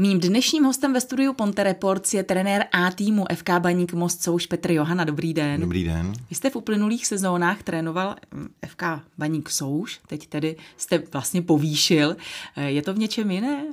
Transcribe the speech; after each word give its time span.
Mým 0.00 0.20
dnešním 0.20 0.64
hostem 0.64 0.92
ve 0.92 1.00
studiu 1.00 1.32
Ponte 1.32 1.62
Reports 1.62 2.14
je 2.14 2.22
trenér 2.22 2.64
A 2.72 2.90
týmu 2.90 3.24
FK 3.34 3.50
Baník 3.58 3.92
Most 3.92 4.22
Souš 4.22 4.46
Petr 4.46 4.70
Johana. 4.70 5.04
Dobrý 5.04 5.34
den. 5.34 5.60
Dobrý 5.60 5.84
den. 5.84 6.12
Vy 6.30 6.36
jste 6.36 6.50
v 6.50 6.56
uplynulých 6.56 7.06
sezónách 7.06 7.62
trénoval 7.62 8.16
mm, 8.34 8.48
FK 8.66 8.82
Baník 9.18 9.50
Souš, 9.50 10.00
teď 10.06 10.26
tedy 10.26 10.56
jste 10.76 11.02
vlastně 11.12 11.42
povýšil. 11.42 12.16
Eh, 12.56 12.70
je 12.70 12.82
to 12.82 12.94
v 12.94 12.98
něčem 12.98 13.30
jiné? 13.30 13.66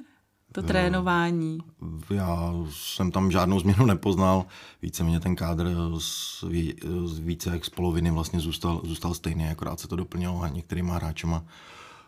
to 0.51 0.61
eh, 0.61 0.63
trénování? 0.63 1.57
Já 2.09 2.53
jsem 2.69 3.11
tam 3.11 3.31
žádnou 3.31 3.59
změnu 3.59 3.85
nepoznal. 3.85 4.45
Víceméně 4.81 5.19
ten 5.19 5.35
kádr 5.35 5.67
z, 5.97 6.43
z 7.05 7.19
více 7.19 7.49
jak 7.49 7.65
z 7.65 7.69
poloviny 7.69 8.11
vlastně 8.11 8.39
zůstal, 8.39 8.81
zůstal 8.83 9.13
stejný, 9.13 9.47
akorát 9.47 9.79
se 9.79 9.87
to 9.87 9.95
doplnilo 9.95 10.47
některýma 10.47 10.93
hráčema 10.93 11.45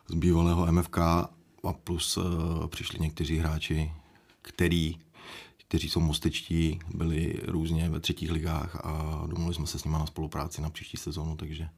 z 0.08 0.14
bývalého 0.14 0.72
MFK 0.72 0.98
a 1.64 1.74
plus 1.84 2.18
uh, 2.18 2.24
přišli 2.68 3.00
někteří 3.00 3.38
hráči, 3.38 3.92
který, 4.48 4.98
kteří 5.68 5.90
jsou 5.90 6.00
mostečtí, 6.00 6.80
byli 6.94 7.40
různě 7.44 7.90
ve 7.90 8.00
třetích 8.00 8.32
ligách 8.32 8.86
a 8.86 9.24
domluvili 9.28 9.54
jsme 9.56 9.68
se 9.68 9.80
s 9.80 9.84
nimi 9.84 9.98
na 9.98 10.06
spolupráci 10.06 10.62
na 10.62 10.70
příští 10.70 10.98
sezónu, 10.98 11.36
takže 11.36 11.70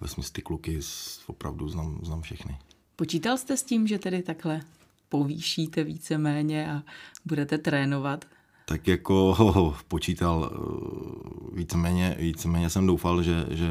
ve 0.00 0.08
smyslu 0.08 0.32
ty 0.32 0.42
kluky 0.42 0.80
opravdu 1.26 1.68
znám, 1.68 1.98
znám 2.02 2.22
všechny. 2.22 2.58
Počítal 2.96 3.38
jste 3.38 3.56
s 3.56 3.62
tím, 3.62 3.86
že 3.86 3.98
tedy 3.98 4.22
takhle 4.22 4.60
povýšíte 5.08 5.84
víceméně 5.84 6.72
a 6.72 6.82
budete 7.24 7.58
trénovat? 7.58 8.24
Tak 8.64 8.88
jako 8.88 9.14
ho, 9.14 9.52
ho, 9.52 9.76
počítal, 9.88 10.50
eh, 10.52 11.56
víceméně, 11.56 12.16
víceméně 12.18 12.70
jsem 12.70 12.86
doufal, 12.86 13.22
že, 13.22 13.46
že 13.50 13.68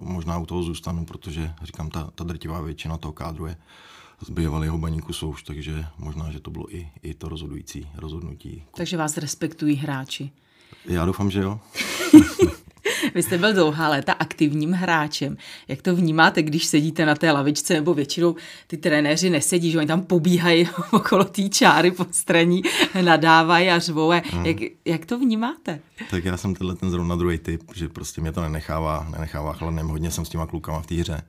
možná 0.00 0.38
u 0.38 0.46
toho 0.46 0.62
zůstanu, 0.62 1.04
protože 1.04 1.52
říkám, 1.62 1.90
ta, 1.90 2.10
ta 2.14 2.24
drtivá 2.24 2.60
většina 2.60 2.98
toho 2.98 3.12
kádru 3.12 3.46
je 3.46 3.56
z 4.20 4.30
bývalého 4.30 4.78
baníku 4.78 5.12
Souš, 5.12 5.42
takže 5.42 5.84
možná, 5.98 6.30
že 6.30 6.40
to 6.40 6.50
bylo 6.50 6.76
i, 6.76 6.90
i 7.02 7.14
to 7.14 7.28
rozhodující 7.28 7.88
rozhodnutí. 7.94 8.62
Takže 8.76 8.96
vás 8.96 9.16
respektují 9.16 9.76
hráči? 9.76 10.30
Já 10.86 11.04
doufám, 11.04 11.30
že 11.30 11.40
jo. 11.40 11.60
Vy 13.14 13.22
jste 13.22 13.38
byl 13.38 13.52
dlouhá 13.52 13.88
léta 13.88 14.12
aktivním 14.12 14.72
hráčem. 14.72 15.36
Jak 15.68 15.82
to 15.82 15.96
vnímáte, 15.96 16.42
když 16.42 16.64
sedíte 16.64 17.06
na 17.06 17.14
té 17.14 17.32
lavičce, 17.32 17.74
nebo 17.74 17.94
většinou 17.94 18.36
ty 18.66 18.76
trenéři 18.76 19.30
nesedí, 19.30 19.70
že 19.70 19.78
oni 19.78 19.86
tam 19.86 20.02
pobíhají 20.02 20.68
okolo 20.92 21.24
té 21.24 21.48
čáry 21.48 21.92
straní, 22.10 22.62
nadávají 23.02 23.70
a 23.70 23.78
řvou. 23.78 24.10
Hmm. 24.10 24.46
Jak, 24.46 24.56
jak 24.84 25.06
to 25.06 25.18
vnímáte? 25.18 25.80
Tak 26.10 26.24
já 26.24 26.36
jsem 26.36 26.54
tenhle 26.54 26.76
ten 26.76 26.90
zrovna 26.90 27.16
druhý 27.16 27.38
typ, 27.38 27.62
že 27.74 27.88
prostě 27.88 28.20
mě 28.20 28.32
to 28.32 28.40
nenechává, 28.40 29.08
nenechává 29.10 29.52
chladným. 29.52 29.86
Hodně 29.86 30.10
jsem 30.10 30.24
s 30.24 30.28
těma 30.28 30.46
klukama 30.46 30.80
v 30.80 30.86
té 30.86 30.94
hře. 30.94 31.22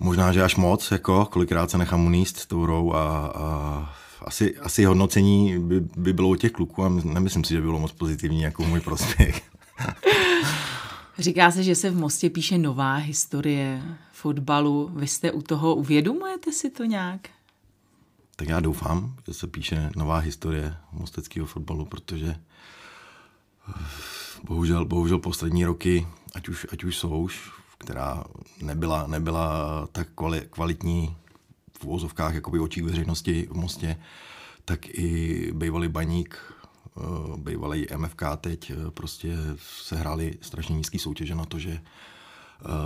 Možná, 0.00 0.32
že 0.32 0.42
až 0.42 0.56
moc, 0.56 0.90
jako 0.90 1.24
kolikrát 1.24 1.70
se 1.70 1.78
nechám 1.78 2.06
uníst 2.06 2.46
tou 2.46 2.62
hrou 2.62 2.92
a, 2.92 3.26
a 3.26 3.94
asi, 4.24 4.58
asi 4.58 4.84
hodnocení 4.84 5.58
by, 5.58 5.80
by 5.80 6.12
bylo 6.12 6.28
u 6.28 6.34
těch 6.34 6.52
kluků 6.52 6.84
a 6.84 6.88
nemyslím 6.88 7.44
si, 7.44 7.54
že 7.54 7.60
by 7.60 7.66
bylo 7.66 7.78
moc 7.78 7.92
pozitivní 7.92 8.42
jako 8.42 8.64
můj 8.64 8.80
prospěch. 8.80 9.42
Říká 11.18 11.50
se, 11.50 11.62
že 11.62 11.74
se 11.74 11.90
v 11.90 11.96
Mostě 11.96 12.30
píše 12.30 12.58
nová 12.58 12.94
historie 12.94 13.82
fotbalu. 14.12 14.90
Vy 14.94 15.06
jste 15.06 15.32
u 15.32 15.42
toho, 15.42 15.74
uvědomujete 15.74 16.52
si 16.52 16.70
to 16.70 16.84
nějak? 16.84 17.28
Tak 18.36 18.48
já 18.48 18.60
doufám, 18.60 19.16
že 19.26 19.34
se 19.34 19.46
píše 19.46 19.90
nová 19.96 20.18
historie 20.18 20.76
mosteckého 20.92 21.46
fotbalu, 21.46 21.84
protože 21.84 22.36
eh, 23.68 23.72
bohužel, 24.44 24.84
bohužel 24.84 25.18
poslední 25.18 25.64
roky, 25.64 26.06
ať 26.34 26.48
už, 26.48 26.66
ať 26.72 26.84
už 26.84 26.96
jsou 26.96 27.22
už, 27.22 27.50
která 27.78 28.24
nebyla, 28.62 29.06
nebyla 29.06 29.86
tak 29.92 30.08
kvalitní 30.50 31.16
v 31.78 31.84
úvozovkách 31.84 32.34
jakoby 32.34 32.58
očích 32.58 32.82
veřejnosti 32.82 33.48
v 33.50 33.54
Mostě, 33.54 33.96
tak 34.64 34.86
i 34.88 35.52
bývalý 35.52 35.88
baník 35.88 36.54
Eh, 36.96 37.36
bývalý 37.36 37.86
MFK 37.96 38.22
teď 38.40 38.70
eh, 38.70 38.90
prostě 38.90 39.36
se 39.56 39.96
hráli 39.96 40.38
strašně 40.40 40.76
nízký 40.76 40.98
soutěže 40.98 41.34
na 41.34 41.44
to, 41.44 41.58
že 41.58 41.70
eh, 41.70 41.80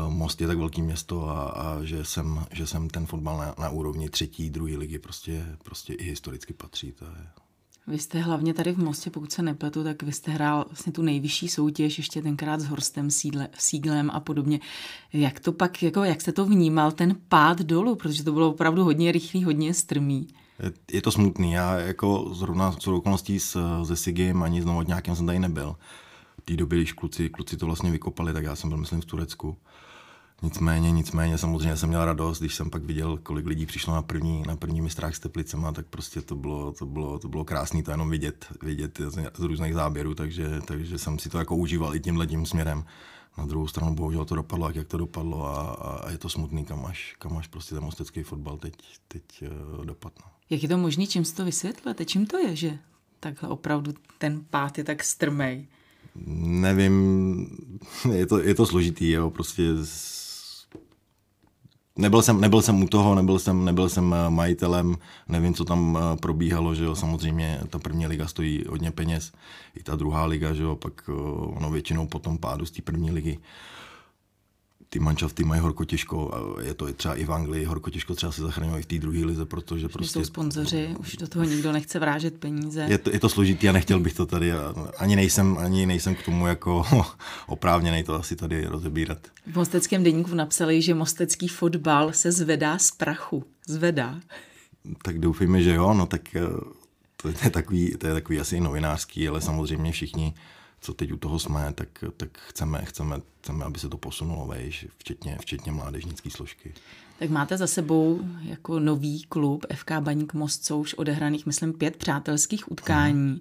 Most 0.08 0.40
je 0.40 0.46
tak 0.46 0.58
velký 0.58 0.82
město 0.82 1.28
a, 1.28 1.42
a 1.42 1.82
že, 1.82 2.04
jsem, 2.04 2.46
že 2.52 2.66
jsem 2.66 2.90
ten 2.90 3.06
fotbal 3.06 3.38
na, 3.38 3.54
na 3.58 3.68
úrovni 3.68 4.08
třetí, 4.08 4.50
druhé 4.50 4.76
ligy 4.76 4.98
prostě, 4.98 5.56
prostě 5.64 5.94
i 5.94 6.04
historicky 6.04 6.52
patří. 6.52 6.92
To 6.92 7.04
je, 7.04 7.26
vy 7.88 7.98
jste 7.98 8.18
hlavně 8.18 8.54
tady 8.54 8.72
v 8.72 8.78
Mostě, 8.78 9.10
pokud 9.10 9.32
se 9.32 9.42
nepletu, 9.42 9.84
tak 9.84 10.02
vy 10.02 10.12
jste 10.12 10.30
hrál 10.30 10.64
vlastně 10.68 10.92
tu 10.92 11.02
nejvyšší 11.02 11.48
soutěž, 11.48 11.98
ještě 11.98 12.22
tenkrát 12.22 12.60
s 12.60 12.66
Horstem 12.66 13.10
Sídle, 13.10 13.48
Síglem 13.58 14.10
a 14.10 14.20
podobně. 14.20 14.60
Jak 15.12 15.40
to 15.40 15.52
pak, 15.52 15.82
jako, 15.82 16.04
jak 16.04 16.20
jste 16.20 16.32
to 16.32 16.46
vnímal, 16.46 16.92
ten 16.92 17.16
pád 17.28 17.58
dolů, 17.58 17.94
protože 17.94 18.24
to 18.24 18.32
bylo 18.32 18.50
opravdu 18.50 18.84
hodně 18.84 19.12
rychlý, 19.12 19.44
hodně 19.44 19.74
strmý 19.74 20.28
je 20.92 21.02
to 21.02 21.12
smutný. 21.12 21.52
Já 21.52 21.78
jako 21.78 22.30
zrovna 22.34 22.72
s 22.72 22.86
okolností 22.86 23.40
se 23.40 23.60
Sigim 23.94 24.42
ani 24.42 24.62
znovu 24.62 24.82
nějakým 24.82 25.16
jsem 25.16 25.26
tady 25.26 25.38
nebyl. 25.38 25.76
V 26.40 26.44
té 26.44 26.56
době, 26.56 26.78
když 26.78 26.92
kluci, 26.92 27.28
kluci 27.28 27.56
to 27.56 27.66
vlastně 27.66 27.90
vykopali, 27.90 28.32
tak 28.32 28.44
já 28.44 28.56
jsem 28.56 28.70
byl, 28.70 28.78
myslím, 28.78 29.00
v 29.00 29.04
Turecku. 29.04 29.56
Nicméně, 30.42 30.90
nicméně 30.90 31.38
samozřejmě 31.38 31.76
jsem 31.76 31.88
měl 31.88 32.04
radost, 32.04 32.40
když 32.40 32.54
jsem 32.54 32.70
pak 32.70 32.84
viděl, 32.84 33.18
kolik 33.22 33.46
lidí 33.46 33.66
přišlo 33.66 33.94
na 33.94 34.02
první, 34.02 34.42
na 34.46 34.56
první 34.56 34.80
mistrách 34.80 35.14
s 35.14 35.20
Teplicema, 35.20 35.72
tak 35.72 35.86
prostě 35.86 36.22
to 36.22 36.36
bylo, 36.36 36.72
to 36.72 36.86
bylo, 36.86 37.18
to 37.18 37.28
bylo 37.28 37.44
krásné 37.44 37.82
to 37.82 37.90
jenom 37.90 38.10
vidět, 38.10 38.46
vidět 38.62 39.00
z, 39.08 39.30
z 39.36 39.40
různých 39.40 39.74
záběrů, 39.74 40.14
takže, 40.14 40.60
takže 40.66 40.98
jsem 40.98 41.18
si 41.18 41.28
to 41.28 41.38
jako 41.38 41.56
užíval 41.56 41.94
i 41.94 42.00
tímhle 42.00 42.26
tím 42.26 42.46
směrem. 42.46 42.84
Na 43.38 43.46
druhou 43.46 43.68
stranu 43.68 43.94
bohužel 43.94 44.24
to 44.24 44.34
dopadlo, 44.34 44.66
jak, 44.66 44.76
jak 44.76 44.88
to 44.88 44.98
dopadlo 44.98 45.46
a, 45.46 45.72
a, 45.72 46.10
je 46.10 46.18
to 46.18 46.28
smutný, 46.28 46.64
kam 46.64 46.86
až, 46.86 47.14
kam 47.18 47.36
až 47.36 47.46
prostě 47.46 47.74
ten 47.74 47.84
mostecký 47.84 48.22
fotbal 48.22 48.56
teď, 48.56 48.74
teď 49.08 49.22
uh, 49.76 49.84
dopadne. 49.84 50.24
Jak 50.50 50.62
je 50.62 50.68
to 50.68 50.78
možné, 50.78 51.06
čím 51.06 51.24
si 51.24 51.34
to 51.34 51.44
vysvětlete? 51.44 52.04
Čím 52.04 52.26
to 52.26 52.38
je, 52.38 52.56
že 52.56 52.78
takhle 53.20 53.48
opravdu 53.48 53.94
ten 54.18 54.44
pát 54.50 54.78
je 54.78 54.84
tak 54.84 55.04
strmej? 55.04 55.66
Nevím, 56.36 57.46
je 58.12 58.26
to, 58.26 58.38
je 58.38 58.54
to 58.54 58.66
složitý, 58.66 59.10
jo, 59.10 59.30
prostě 59.30 59.62
nebyl 61.98 62.22
jsem, 62.22 62.40
nebyl 62.40 62.62
jsem 62.62 62.82
u 62.82 62.88
toho, 62.88 63.14
nebyl 63.14 63.38
jsem, 63.38 63.64
nebyl 63.64 63.88
jsem 63.88 64.14
eh, 64.14 64.30
majitelem, 64.30 64.96
nevím, 65.28 65.54
co 65.54 65.64
tam 65.64 65.98
eh, 66.00 66.16
probíhalo, 66.16 66.74
že 66.74 66.84
jo, 66.84 66.94
samozřejmě 66.94 67.60
ta 67.70 67.78
první 67.78 68.06
liga 68.06 68.26
stojí 68.26 68.64
hodně 68.68 68.90
peněz, 68.90 69.32
i 69.74 69.82
ta 69.82 69.96
druhá 69.96 70.24
liga, 70.24 70.54
že 70.54 70.62
jo, 70.62 70.76
pak 70.76 70.92
eh, 71.08 71.12
ono 71.56 71.70
většinou 71.70 72.06
po 72.06 72.18
tom 72.18 72.38
pádu 72.38 72.66
z 72.66 72.70
té 72.70 72.82
první 72.82 73.10
ligy 73.10 73.38
ty 74.90 74.98
manšafty 74.98 75.44
mají 75.44 75.60
horko 75.60 75.84
těžko, 75.84 76.30
je 76.62 76.74
to 76.74 76.92
třeba 76.92 77.14
i 77.14 77.24
v 77.24 77.32
Anglii, 77.32 77.64
horko 77.64 77.90
těžko 77.90 78.14
třeba 78.14 78.32
se 78.32 78.42
zachraňují 78.42 78.82
v 78.82 78.86
té 78.86 78.98
druhé 78.98 79.24
lize, 79.24 79.44
protože 79.44 79.86
už 79.86 79.92
prostě... 79.92 80.18
jsou 80.18 80.24
sponzoři, 80.24 80.94
už 80.98 81.16
do 81.16 81.28
toho 81.28 81.44
nikdo 81.44 81.72
nechce 81.72 81.98
vrážet 81.98 82.34
peníze. 82.34 82.86
Je 82.88 82.98
to, 82.98 83.10
je 83.10 83.20
to 83.20 83.28
složitý 83.28 83.68
a 83.68 83.72
nechtěl 83.72 84.00
bych 84.00 84.14
to 84.14 84.26
tady, 84.26 84.52
ani 84.98 85.16
nejsem, 85.16 85.58
ani 85.58 85.86
nejsem 85.86 86.14
k 86.14 86.22
tomu 86.22 86.46
jako 86.46 86.86
oprávněný 87.46 88.02
to 88.02 88.14
asi 88.14 88.36
tady 88.36 88.66
rozebírat. 88.66 89.18
V 89.46 89.56
Mosteckém 89.56 90.04
denníku 90.04 90.34
napsali, 90.34 90.82
že 90.82 90.94
mostecký 90.94 91.48
fotbal 91.48 92.12
se 92.12 92.32
zvedá 92.32 92.78
z 92.78 92.90
prachu. 92.90 93.44
Zvedá. 93.66 94.20
Tak 95.02 95.18
doufejme, 95.18 95.62
že 95.62 95.74
jo, 95.74 95.94
no 95.94 96.06
tak 96.06 96.36
eh, 96.36 96.40
to 97.16 97.28
je 97.28 97.50
takový, 97.50 97.94
to 97.98 98.06
je 98.06 98.14
takový 98.14 98.40
asi 98.40 98.60
novinářský, 98.60 99.28
ale 99.28 99.40
samozřejmě 99.40 99.92
všichni 99.92 100.34
co 100.80 100.94
teď 100.94 101.12
u 101.12 101.16
toho 101.16 101.38
jsme, 101.38 101.72
tak, 101.72 102.04
tak 102.16 102.38
chceme, 102.38 102.84
chceme, 102.84 103.20
chceme, 103.40 103.64
aby 103.64 103.78
se 103.78 103.88
to 103.88 103.98
posunulo 103.98 104.46
vejš, 104.46 104.86
včetně, 104.98 105.38
včetně 105.40 105.72
mládežnické 105.72 106.30
složky. 106.30 106.74
Tak 107.18 107.30
máte 107.30 107.56
za 107.56 107.66
sebou 107.66 108.20
jako 108.42 108.80
nový 108.80 109.22
klub 109.22 109.66
FK 109.74 109.92
Baník 110.00 110.34
Most, 110.34 110.64
co 110.64 110.78
už 110.78 110.94
odehraných, 110.94 111.46
myslím, 111.46 111.72
pět 111.72 111.96
přátelských 111.96 112.72
utkání. 112.72 113.12
Hmm 113.12 113.40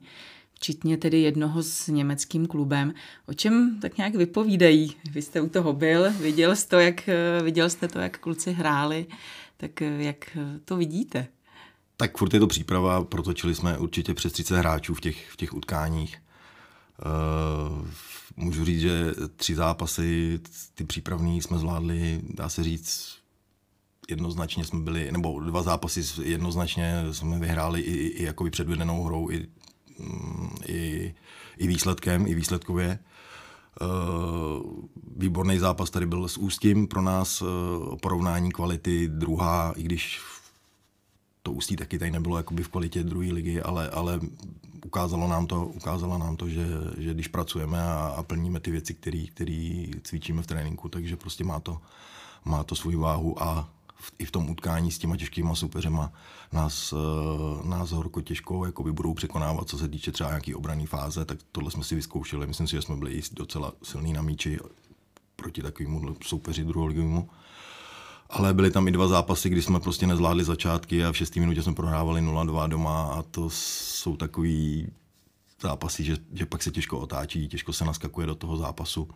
včetně 0.57 0.97
tedy 0.97 1.21
jednoho 1.21 1.63
s 1.63 1.87
německým 1.87 2.47
klubem. 2.47 2.93
O 3.25 3.33
čem 3.33 3.79
tak 3.81 3.97
nějak 3.97 4.15
vypovídají? 4.15 4.95
Vy 5.11 5.21
jste 5.21 5.41
u 5.41 5.49
toho 5.49 5.73
byl, 5.73 6.11
viděl 6.11 6.55
jste 6.55 6.69
to, 6.69 6.79
jak, 6.79 7.09
viděl 7.43 7.69
jste 7.69 7.87
to, 7.87 7.99
jak 7.99 8.17
kluci 8.17 8.51
hráli, 8.51 9.05
tak 9.57 9.81
jak 9.81 10.37
to 10.65 10.77
vidíte? 10.77 11.27
Tak 11.97 12.17
furt 12.17 12.33
je 12.33 12.39
to 12.39 12.47
příprava, 12.47 13.03
protočili 13.03 13.55
jsme 13.55 13.77
určitě 13.77 14.13
přes 14.13 14.33
30 14.33 14.55
hráčů 14.55 14.93
v 14.93 15.01
těch, 15.01 15.29
v 15.29 15.37
těch 15.37 15.53
utkáních. 15.53 16.17
Uh, 17.05 17.87
můžu 18.35 18.65
říct, 18.65 18.81
že 18.81 19.13
tři 19.35 19.55
zápasy, 19.55 20.39
ty 20.75 20.83
přípravní 20.83 21.41
jsme 21.41 21.57
zvládli, 21.57 22.21
dá 22.29 22.49
se 22.49 22.63
říct, 22.63 23.17
jednoznačně 24.09 24.65
jsme 24.65 24.79
byli, 24.79 25.11
nebo 25.11 25.39
dva 25.39 25.63
zápasy 25.63 26.01
jednoznačně 26.23 27.03
jsme 27.11 27.39
vyhráli 27.39 27.81
i, 27.81 28.07
i 28.07 28.23
jakoby 28.23 28.49
předvedenou 28.49 29.03
hrou, 29.03 29.31
i, 29.31 29.47
mm, 29.99 30.49
i, 30.67 31.13
i 31.57 31.67
výsledkem, 31.67 32.27
i 32.27 32.35
výsledkově. 32.35 32.99
Uh, 33.81 34.83
výborný 35.17 35.59
zápas 35.59 35.89
tady 35.89 36.05
byl 36.05 36.27
s 36.27 36.37
Ústím 36.37 36.87
pro 36.87 37.01
nás, 37.01 37.41
uh, 37.41 37.47
porovnání 38.01 38.51
kvality 38.51 39.07
druhá, 39.07 39.73
i 39.75 39.83
když 39.83 40.19
Ústí 41.57 41.75
taky 41.75 41.99
tady 41.99 42.11
nebylo 42.11 42.37
jakoby 42.37 42.63
v 42.63 42.67
kvalitě 42.67 43.03
druhé 43.03 43.33
ligy, 43.33 43.61
ale, 43.61 43.89
ale 43.89 44.19
ukázalo 44.85 45.27
nám 45.27 45.47
to, 45.47 45.65
ukázalo 45.65 46.17
nám 46.17 46.35
to 46.35 46.49
že, 46.49 46.67
že 46.97 47.13
když 47.13 47.27
pracujeme 47.27 47.81
a, 47.83 48.13
a 48.17 48.23
plníme 48.23 48.59
ty 48.59 48.71
věci, 48.71 48.93
které 48.93 49.25
cvičíme 50.03 50.41
v 50.41 50.47
tréninku, 50.47 50.89
takže 50.89 51.15
prostě 51.15 51.43
má 51.43 51.59
to, 51.59 51.81
má 52.45 52.63
to 52.63 52.75
svůj 52.75 52.95
váhu 52.95 53.43
a 53.43 53.69
v, 53.95 54.11
i 54.19 54.25
v 54.25 54.31
tom 54.31 54.49
utkání 54.49 54.91
s 54.91 54.97
těma 54.97 55.17
těžkýma 55.17 55.55
soupeřema 55.55 56.11
nás, 56.51 56.93
uh, 56.93 57.65
nás 57.65 57.91
horko 57.91 58.21
těžko 58.21 58.65
jakoby 58.65 58.91
budou 58.91 59.13
překonávat, 59.13 59.69
co 59.69 59.77
se 59.77 59.87
týče 59.87 60.11
třeba 60.11 60.29
nějaký 60.29 60.55
obraný 60.55 60.85
fáze, 60.85 61.25
tak 61.25 61.37
tohle 61.51 61.71
jsme 61.71 61.83
si 61.83 61.95
vyzkoušeli. 61.95 62.47
Myslím 62.47 62.67
si, 62.67 62.75
že 62.75 62.81
jsme 62.81 62.95
byli 62.95 63.21
docela 63.33 63.73
silní 63.83 64.13
na 64.13 64.21
míči 64.21 64.59
proti 65.35 65.61
takovému 65.61 66.15
soupeři 66.21 66.63
druholigovému. 66.63 67.29
Ale 68.29 68.53
byly 68.53 68.71
tam 68.71 68.87
i 68.87 68.91
dva 68.91 69.07
zápasy, 69.07 69.49
kdy 69.49 69.61
jsme 69.61 69.79
prostě 69.79 70.07
nezvládli 70.07 70.43
začátky 70.43 71.05
a 71.05 71.11
v 71.11 71.17
šestý 71.17 71.39
minutě 71.39 71.63
jsme 71.63 71.73
prohrávali 71.73 72.21
0-2 72.21 72.69
doma 72.69 73.03
a 73.03 73.21
to 73.21 73.49
jsou 73.49 74.15
takový 74.15 74.87
zápasy, 75.61 76.03
že, 76.03 76.17
že 76.33 76.45
pak 76.45 76.63
se 76.63 76.71
těžko 76.71 76.99
otáčí, 76.99 77.47
těžko 77.47 77.73
se 77.73 77.85
naskakuje 77.85 78.27
do 78.27 78.35
toho 78.35 78.57
zápasu. 78.57 79.07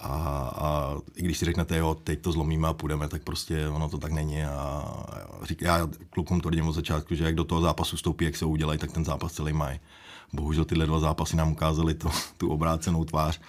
A, 0.00 0.08
a 0.56 0.96
i 1.16 1.22
když 1.22 1.38
si 1.38 1.44
řeknete, 1.44 1.76
jo, 1.76 1.94
teď 1.94 2.20
to 2.20 2.32
zlomíme 2.32 2.68
a 2.68 2.72
půjdeme, 2.72 3.08
tak 3.08 3.22
prostě 3.22 3.68
ono 3.68 3.88
to 3.88 3.98
tak 3.98 4.12
není. 4.12 4.44
A 4.44 4.84
řík, 5.42 5.62
já 5.62 5.88
klukům 6.10 6.40
to 6.40 6.48
od 6.48 6.72
začátku, 6.72 7.14
že 7.14 7.24
jak 7.24 7.34
do 7.34 7.44
toho 7.44 7.60
zápasu 7.60 7.96
vstoupí, 7.96 8.24
jak 8.24 8.36
se 8.36 8.44
udělají, 8.44 8.78
tak 8.78 8.92
ten 8.92 9.04
zápas 9.04 9.32
celý 9.32 9.52
mají. 9.52 9.80
Bohužel 10.32 10.64
tyhle 10.64 10.86
dva 10.86 10.98
zápasy 10.98 11.36
nám 11.36 11.52
ukázaly 11.52 11.94
to, 11.94 12.10
tu 12.36 12.50
obrácenou 12.50 13.04
tvář 13.04 13.40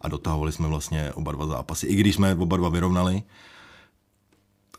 a 0.00 0.08
dotahovali 0.08 0.52
jsme 0.52 0.68
vlastně 0.68 1.12
oba 1.12 1.32
dva 1.32 1.46
zápasy. 1.46 1.86
I 1.86 1.94
když 1.94 2.14
jsme 2.14 2.34
oba 2.34 2.56
dva 2.56 2.68
vyrovnali, 2.68 3.22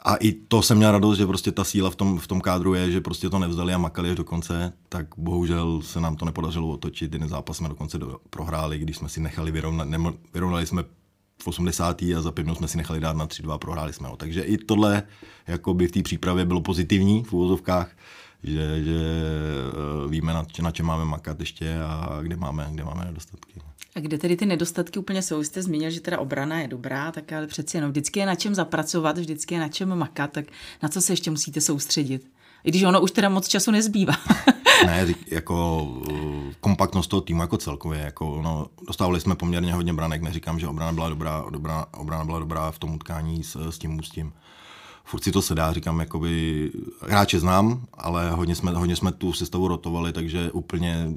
a 0.06 0.16
i 0.16 0.32
to 0.32 0.62
jsem 0.62 0.78
měl 0.78 0.92
radost, 0.92 1.18
že 1.18 1.28
prostě 1.28 1.52
ta 1.52 1.64
síla 1.64 1.90
v 1.90 1.96
tom, 1.96 2.20
v 2.20 2.28
tom 2.28 2.42
kádru 2.42 2.74
je, 2.74 2.92
že 2.92 3.02
prostě 3.02 3.30
to 3.30 3.40
nevzdali 3.40 3.74
a 3.74 3.78
makali 3.78 4.10
až 4.10 4.16
do 4.16 4.24
konce, 4.24 4.74
tak 4.90 5.08
bohužel 5.18 5.82
se 5.82 6.02
nám 6.02 6.16
to 6.16 6.26
nepodařilo 6.26 6.70
otočit. 6.70 7.14
Jeden 7.14 7.30
zápas 7.30 7.58
jsme 7.58 7.70
dokonce 7.70 7.98
do, 7.98 8.20
prohráli, 8.30 8.80
když 8.80 8.98
jsme 8.98 9.10
si 9.10 9.20
nechali 9.20 9.52
vyrovnat, 9.52 9.88
ne, 9.88 9.98
vyrovnali 10.34 10.66
jsme 10.66 10.84
v 11.42 11.48
80. 11.48 12.02
a 12.02 12.22
za 12.22 12.32
pět 12.32 12.48
jsme 12.54 12.68
si 12.68 12.78
nechali 12.78 13.00
dát 13.00 13.16
na 13.16 13.28
3-2 13.28 13.52
a 13.52 13.58
prohráli 13.58 13.94
jsme 13.94 14.08
ho. 14.08 14.18
Takže 14.18 14.42
i 14.42 14.58
tohle 14.58 15.04
jakoby 15.48 15.88
v 15.88 15.92
té 15.92 16.02
přípravě 16.02 16.46
bylo 16.46 16.62
pozitivní 16.62 17.24
v 17.24 17.34
úvozovkách, 17.34 17.92
že, 18.44 18.84
že 18.84 19.00
eh, 20.06 20.10
víme, 20.10 20.34
na, 20.34 20.46
na 20.62 20.72
čem 20.72 20.86
máme 20.86 21.06
makat 21.06 21.40
ještě 21.40 21.82
a 21.82 22.20
kde 22.22 22.36
máme, 22.36 22.70
kde 22.72 22.84
máme 22.84 23.06
nedostatky. 23.06 23.62
A 23.96 24.00
kde 24.00 24.18
tedy 24.18 24.36
ty 24.36 24.46
nedostatky 24.46 25.00
úplně 25.00 25.22
jsou? 25.22 25.44
Jste 25.44 25.62
zmínil, 25.62 25.90
že 25.90 26.02
teda 26.02 26.20
obrana 26.20 26.60
je 26.60 26.68
dobrá, 26.68 27.12
tak 27.12 27.32
ale 27.32 27.48
přeci 27.48 27.78
jenom 27.78 27.92
vždycky 27.92 28.20
je 28.20 28.26
na 28.26 28.36
čem 28.36 28.56
zapracovat, 28.56 29.18
vždycky 29.18 29.54
je 29.56 29.60
na 29.60 29.70
čem 29.70 29.96
makat, 29.96 30.32
tak 30.32 30.46
na 30.84 30.90
co 30.90 31.02
se 31.02 31.14
ještě 31.14 31.32
musíte 31.32 31.62
soustředit? 31.62 32.32
I 32.64 32.70
když 32.70 32.84
ono 32.84 33.02
už 33.02 33.12
teda 33.12 33.30
moc 33.30 33.48
času 33.48 33.72
nezbývá. 33.72 34.14
ne, 34.86 35.08
jako 35.28 35.84
uh, 35.84 36.54
kompaktnost 36.60 37.10
toho 37.10 37.22
týmu 37.22 37.42
jako 37.42 37.58
celkově, 37.58 38.00
jako 38.00 38.42
no, 38.44 38.68
dostávali 38.88 39.22
jsme 39.22 39.36
poměrně 39.36 39.74
hodně 39.74 39.94
branek, 39.94 40.22
neříkám, 40.22 40.60
že 40.60 40.68
obrana 40.68 40.94
byla 40.94 41.10
dobrá, 41.10 41.46
dobrá 41.50 41.86
obrana 41.98 42.26
byla 42.26 42.40
dobrá 42.40 42.72
v 42.72 42.80
tom 42.80 42.96
utkání 42.96 43.44
s, 43.44 43.70
s 43.70 43.78
tím 43.78 44.00
ústím. 44.00 44.34
Furt 45.04 45.24
si 45.24 45.32
to 45.32 45.42
se 45.42 45.56
dá, 45.56 45.74
říkám, 45.74 46.00
jakoby, 46.00 46.72
hráče 47.02 47.40
znám, 47.40 47.86
ale 47.94 48.32
hodně 48.32 48.56
jsme, 48.56 48.72
hodně 48.72 48.96
jsme 48.96 49.12
tu 49.12 49.34
sestavu 49.34 49.68
rotovali, 49.68 50.14
takže 50.14 50.52
úplně 50.52 51.14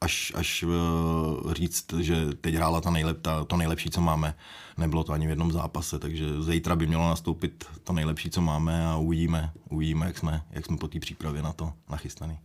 až, 0.00 0.32
až 0.34 0.62
uh, 0.62 1.52
říct, 1.52 1.92
že 2.00 2.26
teď 2.40 2.54
hrála 2.54 2.80
ta 2.80 2.90
nejlep, 2.90 3.22
ta, 3.22 3.44
to 3.44 3.56
nejlepší, 3.56 3.90
co 3.90 4.00
máme. 4.00 4.34
Nebylo 4.78 5.04
to 5.04 5.12
ani 5.12 5.26
v 5.26 5.30
jednom 5.30 5.52
zápase, 5.52 5.98
takže 5.98 6.42
zítra 6.42 6.76
by 6.76 6.86
mělo 6.86 7.08
nastoupit 7.08 7.64
to 7.84 7.92
nejlepší, 7.92 8.30
co 8.30 8.40
máme 8.40 8.86
a 8.86 8.96
uvidíme, 8.96 9.52
uvidíme 9.68 10.06
jak, 10.06 10.18
jsme, 10.18 10.42
jak 10.50 10.66
jsme 10.66 10.76
po 10.76 10.88
té 10.88 11.00
přípravě 11.00 11.42
na 11.42 11.52
to 11.52 11.72
nachystaný. 11.90 12.38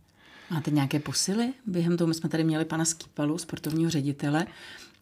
Máte 0.50 0.70
nějaké 0.70 0.98
posily? 0.98 1.52
Během 1.66 1.96
toho 1.96 2.08
my 2.08 2.14
jsme 2.14 2.28
tady 2.28 2.44
měli 2.44 2.64
pana 2.64 2.84
Skýpalu, 2.84 3.38
sportovního 3.38 3.90
ředitele, 3.90 4.46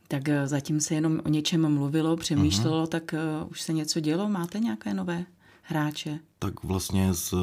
tak 0.08 0.28
eh, 0.28 0.46
zatím 0.46 0.80
se 0.80 0.94
jenom 0.94 1.20
o 1.24 1.28
něčem 1.28 1.74
mluvilo, 1.74 2.16
přemýšlelo, 2.16 2.84
uh-huh. 2.84 2.88
tak 2.88 3.14
uh, 3.42 3.50
už 3.50 3.60
se 3.60 3.72
něco 3.72 4.00
dělo? 4.00 4.28
Máte 4.28 4.58
nějaké 4.58 4.94
nové 4.94 5.24
hráče? 5.64 6.18
Tak 6.38 6.64
vlastně 6.64 7.14
z, 7.14 7.34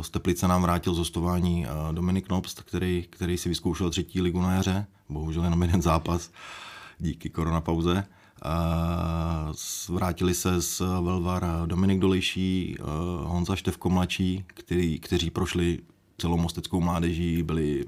z 0.00 0.10
Teplice 0.10 0.48
nám 0.48 0.62
vrátil 0.62 0.94
zostování 0.94 1.66
eh, 1.66 1.92
Dominik 1.92 2.28
Nobst, 2.28 2.62
který, 2.62 3.06
který 3.10 3.38
si 3.38 3.48
vyzkoušel 3.48 3.90
třetí 3.90 4.20
ligu 4.20 4.40
na 4.40 4.54
jaře, 4.54 4.86
bohužel 5.08 5.44
jenom 5.44 5.62
jeden 5.62 5.82
zápas 5.82 6.30
díky 6.98 7.30
koronapauze. 7.30 8.06
A 8.42 9.52
vrátili 9.88 10.34
se 10.34 10.62
z 10.62 10.80
Velvar 10.80 11.46
Dominik 11.66 11.98
Dolejší, 11.98 12.76
eh, 12.78 12.82
Honza 13.24 13.56
Števko 13.56 13.90
mladší, 13.90 14.44
který, 14.46 14.98
kteří 14.98 15.30
prošli 15.30 15.78
celou 16.18 16.36
mosteckou 16.36 16.80
mládeží, 16.80 17.42
byli, 17.42 17.84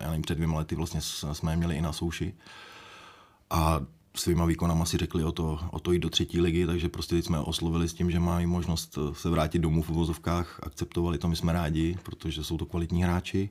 já 0.00 0.06
nevím, 0.06 0.22
před 0.22 0.34
dvěma 0.34 0.58
lety 0.58 0.74
vlastně 0.74 1.00
jsme 1.32 1.52
je 1.52 1.56
měli 1.56 1.76
i 1.76 1.80
na 1.80 1.92
souši. 1.92 2.34
A 3.50 3.80
svýma 4.14 4.44
výkonama 4.44 4.84
si 4.84 4.96
řekli 4.98 5.24
o 5.24 5.32
to, 5.32 5.58
o 5.70 5.78
to 5.78 5.92
jít 5.92 5.98
do 5.98 6.10
třetí 6.10 6.40
ligy, 6.40 6.66
takže 6.66 6.88
prostě 6.88 7.14
teď 7.14 7.24
jsme 7.24 7.40
oslovili 7.40 7.88
s 7.88 7.94
tím, 7.94 8.10
že 8.10 8.20
mají 8.20 8.46
možnost 8.46 8.98
se 9.12 9.30
vrátit 9.30 9.58
domů 9.58 9.82
v 9.82 9.90
uvozovkách, 9.90 10.60
akceptovali 10.62 11.18
to, 11.18 11.28
my 11.28 11.36
jsme 11.36 11.52
rádi, 11.52 11.98
protože 12.02 12.44
jsou 12.44 12.58
to 12.58 12.66
kvalitní 12.66 13.02
hráči. 13.02 13.50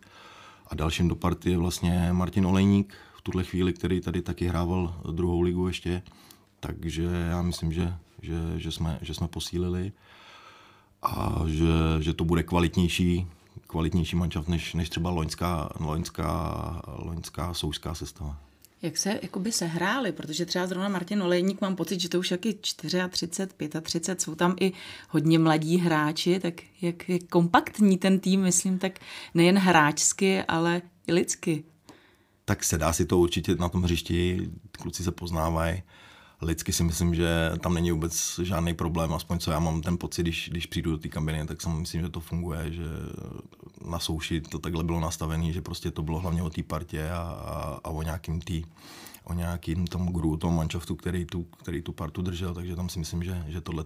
A 0.68 0.76
dalším 0.76 1.08
do 1.08 1.16
party 1.16 1.52
je 1.52 1.58
vlastně 1.58 2.10
Martin 2.12 2.46
Olejník, 2.46 2.96
v 3.18 3.22
tuhle 3.22 3.44
chvíli, 3.44 3.74
který 3.74 4.02
tady 4.02 4.22
taky 4.22 4.48
hrával 4.48 4.96
druhou 5.12 5.42
ligu 5.42 5.68
ještě, 5.68 6.02
takže 6.60 7.04
já 7.30 7.42
myslím, 7.42 7.74
že, 7.74 7.94
že, 8.22 8.34
že, 8.56 8.72
jsme, 8.72 9.00
že 9.02 9.14
jsme 9.14 9.28
posílili 9.28 9.92
a 11.02 11.42
že, 11.48 11.66
že 12.00 12.14
to 12.14 12.26
bude 12.26 12.44
kvalitnější, 12.44 13.28
kvalitnější 13.68 14.16
mančaft 14.16 14.48
než, 14.48 14.74
než 14.74 14.90
třeba 14.90 15.10
loňská, 15.10 15.70
loňská, 15.80 16.82
loňská 16.88 17.54
souská 17.54 17.96
sestava. 17.96 18.38
Jak 18.82 18.98
se 18.98 19.20
jakoby 19.22 19.52
sehráli, 19.52 20.12
protože 20.12 20.46
třeba 20.46 20.68
zrovna 20.68 20.90
Martin 20.90 21.24
Olejník 21.24 21.62
mám 21.62 21.76
pocit, 21.76 22.00
že 22.00 22.10
to 22.10 22.20
už 22.20 22.32
jaký 22.32 22.54
34, 22.54 22.98
35, 23.82 24.22
jsou 24.22 24.36
tam 24.36 24.56
i 24.60 24.72
hodně 25.10 25.40
mladí 25.40 25.78
hráči, 25.78 26.40
tak 26.40 26.54
jak 26.82 27.10
je 27.10 27.20
kompaktní 27.20 27.98
ten 27.98 28.20
tým, 28.20 28.42
myslím, 28.42 28.80
tak 28.80 29.00
nejen 29.34 29.58
hráčsky, 29.58 30.44
ale 30.44 30.82
i 31.08 31.14
lidsky. 31.14 31.64
Tak 32.46 32.64
se 32.64 32.78
dá 32.78 32.94
si 32.94 33.06
to 33.06 33.18
určitě 33.18 33.56
na 33.56 33.70
tom 33.70 33.84
hřišti, 33.84 34.50
kluci 34.72 35.04
se 35.04 35.12
poznávají 35.12 35.84
lidsky 36.42 36.74
si 36.74 36.84
myslím, 36.84 37.16
že 37.16 37.52
tam 37.60 37.74
není 37.74 37.92
vůbec 37.92 38.40
žádný 38.44 38.74
problém, 38.74 39.14
aspoň 39.14 39.40
co 39.40 39.52
já 39.52 39.60
mám 39.60 39.82
ten 39.82 39.98
pocit, 39.98 40.22
když, 40.22 40.50
když 40.50 40.66
přijdu 40.66 40.92
do 40.92 40.98
té 40.98 41.10
kabiny, 41.10 41.46
tak 41.46 41.62
si 41.62 41.70
myslím, 41.70 42.02
že 42.02 42.10
to 42.10 42.20
funguje, 42.20 42.72
že 42.72 42.84
na 43.86 44.00
souši 44.00 44.42
to 44.42 44.60
takhle 44.60 44.84
bylo 44.84 45.00
nastavené, 45.00 45.54
že 45.54 45.62
prostě 45.62 45.92
to 45.92 46.02
bylo 46.02 46.20
hlavně 46.20 46.44
o 46.44 46.50
té 46.50 46.64
partě 46.64 47.10
a, 47.12 47.18
a, 47.18 47.80
a 47.84 47.90
o 47.90 48.02
nějakým 48.02 48.42
tý, 48.42 48.64
o 49.24 49.34
nějakým 49.34 49.88
tom 49.88 50.08
gru, 50.08 50.38
tom 50.38 50.56
manšaftu, 50.56 50.96
který 50.96 51.26
tu, 51.26 51.44
který 51.44 51.82
tu 51.82 51.92
partu 51.92 52.22
držel, 52.22 52.54
takže 52.54 52.76
tam 52.76 52.90
si 52.90 53.00
myslím, 53.00 53.24
že, 53.24 53.46
že 53.48 53.62
tohle 53.62 53.86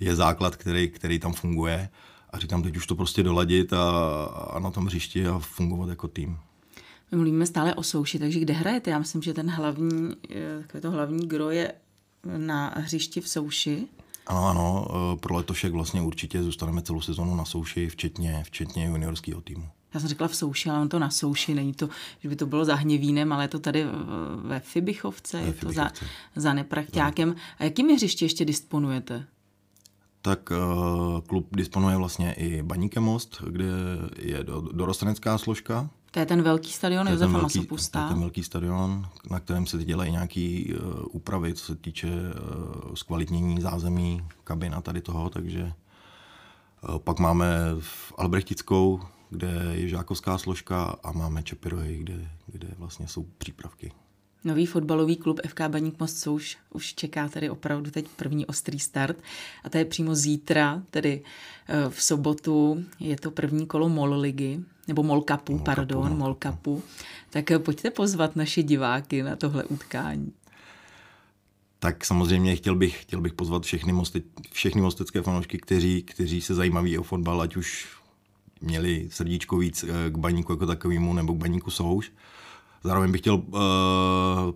je 0.00 0.16
základ, 0.16 0.56
který, 0.56 0.88
který 0.88 1.18
tam 1.18 1.32
funguje 1.32 1.88
a 2.30 2.38
říkám, 2.38 2.62
teď 2.62 2.76
už 2.76 2.86
to 2.86 2.94
prostě 2.94 3.22
doladit 3.22 3.72
a, 3.72 3.90
a 4.50 4.58
na 4.58 4.70
tom 4.70 4.86
hřišti 4.86 5.26
a 5.26 5.38
fungovat 5.38 5.88
jako 5.88 6.08
tým. 6.08 6.38
My 7.12 7.18
mluvíme 7.18 7.46
stále 7.46 7.74
o 7.74 7.82
souši, 7.82 8.18
takže 8.18 8.40
kde 8.40 8.54
hrajete? 8.54 8.90
Já 8.90 8.98
myslím, 8.98 9.22
že 9.22 9.34
ten 9.34 9.50
hlavní, 9.50 10.14
eh, 10.30 10.58
takové 10.60 10.80
to 10.80 10.90
hlavní 10.90 11.26
gro 11.26 11.50
je 11.50 11.72
na 12.36 12.74
hřišti 12.76 13.20
v 13.20 13.28
souši. 13.28 13.88
Ano, 14.26 14.46
ano, 14.46 14.86
eh, 14.90 15.16
pro 15.16 15.36
letošek 15.36 15.72
vlastně 15.72 16.02
určitě 16.02 16.42
zůstaneme 16.42 16.82
celou 16.82 17.00
sezonu 17.00 17.36
na 17.36 17.44
souši, 17.44 17.88
včetně, 17.88 18.42
včetně 18.44 18.86
juniorského 18.86 19.40
týmu. 19.40 19.68
Já 19.94 20.00
jsem 20.00 20.08
řekla 20.08 20.28
v 20.28 20.36
souši, 20.36 20.70
ale 20.70 20.80
on 20.80 20.88
to 20.88 20.98
na 20.98 21.10
souši, 21.10 21.54
není 21.54 21.74
to, 21.74 21.88
že 22.20 22.28
by 22.28 22.36
to 22.36 22.46
bylo 22.46 22.64
za 22.64 22.74
Hněvínem, 22.74 23.32
ale 23.32 23.44
je 23.44 23.48
to 23.48 23.58
tady 23.58 23.86
ve 24.42 24.60
Fibichovce, 24.60 25.40
ve 25.40 25.46
je 25.46 25.52
to 25.52 25.72
za, 25.72 25.90
za 26.36 26.54
Neprachťákem. 26.54 27.36
A 27.58 27.64
jakým 27.64 27.88
hřiště 27.88 28.24
ještě 28.24 28.44
disponujete? 28.44 29.26
Tak 30.22 30.50
uh, 30.50 31.20
klub 31.20 31.46
disponuje 31.56 31.96
vlastně 31.96 32.32
i 32.32 32.62
Baníke 32.62 33.00
most, 33.00 33.42
kde 33.48 33.64
je 34.18 34.44
do, 34.44 34.60
dorostenecká 34.60 35.38
složka, 35.38 35.90
to 36.12 36.20
je 36.20 36.26
ten 36.26 36.42
velký 36.42 36.72
stadion 36.72 37.08
Josefa 37.08 37.32
velký, 37.32 37.58
Masopusta. 37.58 37.98
To 38.00 38.04
je 38.04 38.08
ten 38.08 38.20
velký 38.20 38.42
stadion, 38.42 39.08
na 39.30 39.40
kterém 39.40 39.66
se 39.66 39.84
dělají 39.84 40.12
nějaké 40.12 40.64
uh, 40.64 41.04
úpravy, 41.10 41.54
co 41.54 41.64
se 41.64 41.76
týče 41.76 42.08
uh, 42.08 42.94
zkvalitnění 42.94 43.60
zázemí, 43.60 44.22
kabina 44.44 44.80
tady 44.80 45.00
toho, 45.00 45.30
takže 45.30 45.62
uh, 45.62 46.98
pak 46.98 47.18
máme 47.18 47.46
v 47.80 48.12
Albrechtickou, 48.18 49.00
kde 49.30 49.68
je 49.72 49.88
žákovská 49.88 50.38
složka 50.38 50.96
a 51.02 51.12
máme 51.12 51.42
Čepirohy, 51.42 51.98
kde, 51.98 52.28
kde 52.46 52.68
vlastně 52.78 53.08
jsou 53.08 53.26
přípravky. 53.38 53.92
Nový 54.44 54.66
fotbalový 54.66 55.16
klub 55.16 55.40
FK 55.46 55.60
Baník 55.68 56.00
Most 56.00 56.26
už, 56.26 56.58
už 56.70 56.94
čeká 56.94 57.28
tedy 57.28 57.50
opravdu 57.50 57.90
teď 57.90 58.06
první 58.16 58.46
ostrý 58.46 58.78
start 58.78 59.16
a 59.64 59.70
to 59.70 59.78
je 59.78 59.84
přímo 59.84 60.14
zítra, 60.14 60.82
tedy 60.90 61.22
v 61.88 62.02
sobotu 62.02 62.84
je 63.00 63.16
to 63.16 63.30
první 63.30 63.66
kolo 63.66 63.88
MOL 63.88 64.20
ligy, 64.20 64.60
nebo 64.88 65.02
Molkapu, 65.02 65.52
Molkapu 65.52 65.64
pardon, 65.64 66.08
no. 66.10 66.16
Molkapu. 66.16 66.82
Tak 67.30 67.44
pojďte 67.58 67.90
pozvat 67.90 68.36
naše 68.36 68.62
diváky 68.62 69.22
na 69.22 69.36
tohle 69.36 69.64
utkání. 69.64 70.32
Tak 71.78 72.04
samozřejmě 72.04 72.56
chtěl 72.56 72.74
bych, 72.74 73.02
chtěl 73.02 73.20
bych 73.20 73.32
pozvat 73.32 73.62
všechny, 73.62 73.92
moste, 73.92 74.20
všechny 74.52 74.80
mostecké 74.80 75.22
fanoušky, 75.22 75.58
kteří, 75.58 76.02
kteří 76.02 76.40
se 76.40 76.54
zajímaví 76.54 76.98
o 76.98 77.02
fotbal, 77.02 77.40
ať 77.40 77.56
už 77.56 77.88
měli 78.60 79.08
srdíčko 79.10 79.56
víc 79.56 79.84
eh, 79.84 80.10
k 80.10 80.18
baníku 80.18 80.52
jako 80.52 80.66
takovému 80.66 81.14
nebo 81.14 81.34
k 81.34 81.36
baníku 81.36 81.70
souš. 81.70 82.12
Zároveň 82.84 83.12
bych 83.12 83.20
chtěl 83.20 83.34
uh, 83.34 83.42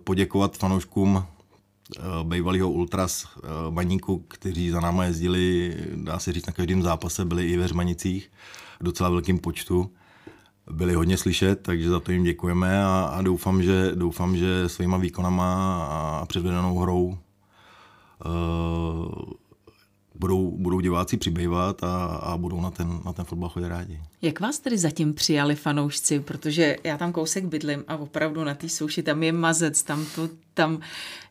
poděkovat 0.03 0.57
fanouškům 0.57 1.25
bývalého 2.23 2.71
ultras 2.71 3.27
baníku, 3.69 4.25
kteří 4.27 4.69
za 4.69 4.79
náma 4.79 5.05
jezdili, 5.05 5.75
dá 5.95 6.19
se 6.19 6.33
říct, 6.33 6.45
na 6.45 6.53
každém 6.53 6.83
zápase, 6.83 7.25
byli 7.25 7.47
i 7.47 7.57
ve 7.57 7.67
Řmanicích 7.67 8.31
v 8.79 8.83
docela 8.83 9.09
velkém 9.09 9.39
počtu. 9.39 9.91
Byli 10.71 10.93
hodně 10.93 11.17
slyšet, 11.17 11.61
takže 11.61 11.89
za 11.89 11.99
to 11.99 12.11
jim 12.11 12.23
děkujeme 12.23 12.83
a, 12.85 13.11
a 13.13 13.21
doufám, 13.21 13.63
že, 13.63 13.91
doufám, 13.95 14.37
že 14.37 14.69
svýma 14.69 14.97
výkonama 14.97 15.83
a 15.85 16.25
předvedenou 16.25 16.79
hrou 16.79 17.17
budou, 20.27 20.51
budou 20.57 20.79
diváci 20.79 21.17
přibývat 21.17 21.83
a, 21.83 22.05
a 22.05 22.37
budou 22.37 22.61
na 22.61 22.71
ten, 22.71 22.99
na 23.05 23.13
ten 23.13 23.25
fotbal 23.25 23.49
chodit 23.49 23.67
rádi. 23.67 24.01
Jak 24.21 24.39
vás 24.39 24.59
tedy 24.59 24.77
zatím 24.77 25.13
přijali 25.13 25.55
fanoušci? 25.55 26.19
Protože 26.19 26.75
já 26.83 26.97
tam 26.97 27.11
kousek 27.11 27.45
bydlím 27.45 27.83
a 27.87 27.97
opravdu 27.97 28.43
na 28.43 28.55
té 28.55 28.69
souši 28.69 29.03
tam 29.03 29.23
je 29.23 29.31
mazec, 29.31 29.83
tam, 29.83 30.05
to, 30.15 30.29
tam 30.53 30.79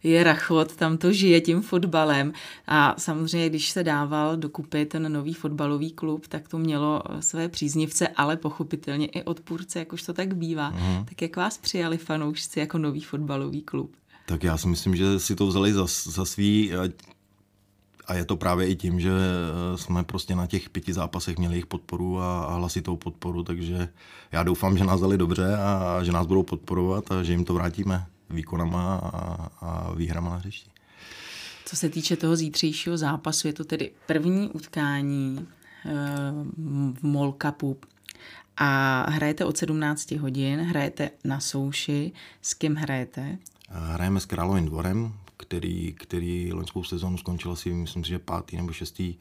je 0.03 0.25
rachot, 0.25 0.77
tam 0.77 0.99
to 0.99 1.13
žije 1.13 1.41
tím 1.41 1.63
fotbalem. 1.63 2.33
A 2.67 2.95
samozřejmě, 2.99 3.49
když 3.49 3.71
se 3.71 3.85
dával 3.85 4.37
dokupy 4.37 4.87
ten 4.87 5.13
nový 5.13 5.35
fotbalový 5.35 5.93
klub, 5.93 6.27
tak 6.27 6.49
to 6.49 6.59
mělo 6.59 7.03
své 7.21 7.49
příznivce, 7.49 8.09
ale 8.09 8.37
pochopitelně 8.37 9.07
i 9.07 9.23
odpůrce, 9.23 9.79
jakož 9.79 10.03
to 10.03 10.13
tak 10.13 10.37
bývá. 10.37 10.71
Mm. 10.71 11.05
Tak 11.05 11.23
jak 11.23 11.37
vás 11.37 11.59
přijali 11.59 11.99
fanoušci 11.99 12.61
jako 12.61 12.79
nový 12.79 13.01
fotbalový 13.01 13.63
klub? 13.63 13.91
Tak 14.27 14.43
já 14.43 14.57
si 14.57 14.69
myslím, 14.69 14.97
že 14.97 15.19
si 15.19 15.37
to 15.37 15.47
vzali 15.47 15.73
za, 15.73 15.87
za 16.05 16.25
svý, 16.25 16.73
a 18.07 18.15
je 18.15 18.25
to 18.25 18.37
právě 18.37 18.69
i 18.69 18.77
tím, 18.77 19.01
že 19.01 19.11
eh, 19.11 19.79
jsme 19.79 20.05
prostě 20.05 20.35
na 20.35 20.47
těch 20.47 20.71
pěti 20.71 20.93
zápasech 20.93 21.39
měli 21.39 21.55
jejich 21.55 21.67
podporu 21.67 22.21
a, 22.21 22.45
a 22.45 22.55
hlasitou 22.55 22.97
podporu, 22.97 23.43
takže 23.43 23.89
já 24.33 24.43
doufám, 24.43 24.79
že 24.79 24.85
nás 24.85 25.01
dali 25.01 25.19
dobře 25.19 25.57
a 25.57 26.03
že 26.03 26.13
nás 26.13 26.27
budou 26.27 26.43
podporovat 26.43 27.13
a 27.13 27.23
že 27.23 27.33
jim 27.33 27.45
to 27.45 27.55
vrátíme 27.55 28.07
výkonama 28.31 28.97
a, 28.97 29.49
a 29.61 29.95
výhrama 29.95 30.31
na 30.31 30.37
hřišti. 30.37 30.71
Co 31.65 31.77
se 31.77 31.89
týče 31.89 32.17
toho 32.17 32.37
zítřejšího 32.37 32.97
zápasu, 32.97 33.47
je 33.47 33.53
to 33.53 33.65
tedy 33.65 33.91
první 34.07 34.51
utkání 34.51 35.47
eh, 35.87 35.91
v 36.93 37.03
MOL 37.03 37.35
Cupu 37.43 37.77
a 38.57 39.03
hrajete 39.11 39.45
od 39.45 39.57
17 39.57 40.11
hodin, 40.11 40.61
hrajete 40.61 41.11
na 41.25 41.41
souši. 41.41 42.13
S 42.43 42.55
kým 42.55 42.75
hrajete? 42.75 43.39
Hrajeme 43.69 44.21
s 44.21 44.27
Královým 44.27 44.67
dvorem, 44.67 45.13
který, 45.37 45.93
který 45.93 46.53
loňskou 46.53 46.85
sezonu 46.85 47.19
skončil 47.19 47.53
asi, 47.53 47.71
myslím 47.71 48.05
si, 48.05 48.11
že 48.11 48.19
pátý 48.19 48.57
nebo 48.57 48.73
šestý 48.73 49.15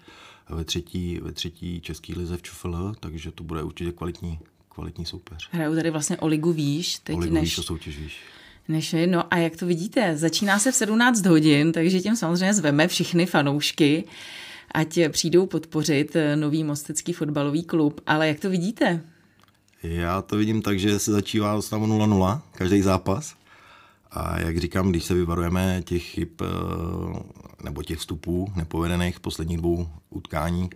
ve 0.50 0.64
třetí, 0.64 1.20
ve 1.22 1.32
třetí 1.32 1.82
český 1.82 2.14
lize 2.14 2.38
v 2.38 2.42
ČFL, 2.42 2.96
takže 3.00 3.32
to 3.32 3.44
bude 3.44 3.64
určitě 3.64 3.92
kvalitní, 3.92 4.40
kvalitní 4.70 5.06
soupeř. 5.06 5.50
Hrajou 5.52 5.76
tady 5.76 5.90
vlastně 5.90 6.18
o 6.18 6.28
ligu 6.28 6.52
výš. 6.52 7.00
Teď 7.00 7.16
o 7.16 7.20
ligu 7.20 7.34
než... 7.34 7.44
výš, 7.44 7.58
o 7.58 7.64
soutěž 7.64 7.98
výš. 8.00 8.18
Než, 8.68 8.96
no 9.06 9.34
a 9.34 9.38
jak 9.38 9.58
to 9.58 9.66
vidíte, 9.66 10.18
začíná 10.18 10.60
se 10.60 10.72
v 10.72 10.76
17 10.76 11.26
hodin, 11.26 11.72
takže 11.72 12.02
tím 12.02 12.16
samozřejmě 12.16 12.54
zveme 12.54 12.88
všechny 12.88 13.26
fanoušky, 13.26 14.04
ať 14.72 15.00
přijdou 15.10 15.46
podpořit 15.46 16.18
nový 16.36 16.64
mostecký 16.64 17.14
fotbalový 17.14 17.64
klub. 17.64 18.02
Ale 18.08 18.28
jak 18.28 18.40
to 18.40 18.50
vidíte? 18.50 19.02
Já 19.84 20.22
to 20.22 20.38
vidím 20.38 20.62
tak, 20.62 20.80
že 20.80 21.00
se 21.00 21.12
začíná 21.12 21.62
stavu 21.62 21.86
0-0, 21.86 22.42
každý 22.52 22.82
zápas. 22.82 23.36
A 24.16 24.40
jak 24.40 24.58
říkám, 24.58 24.90
když 24.90 25.04
se 25.04 25.14
vyvarujeme 25.14 25.82
těch 25.86 26.04
chyb 26.04 26.30
eh, 26.42 26.46
nebo 27.64 27.84
těch 27.84 28.00
vstupů 28.00 28.52
nepovedených 28.56 29.20
posledních 29.20 29.58
dvou 29.58 29.90
utkání 30.10 30.70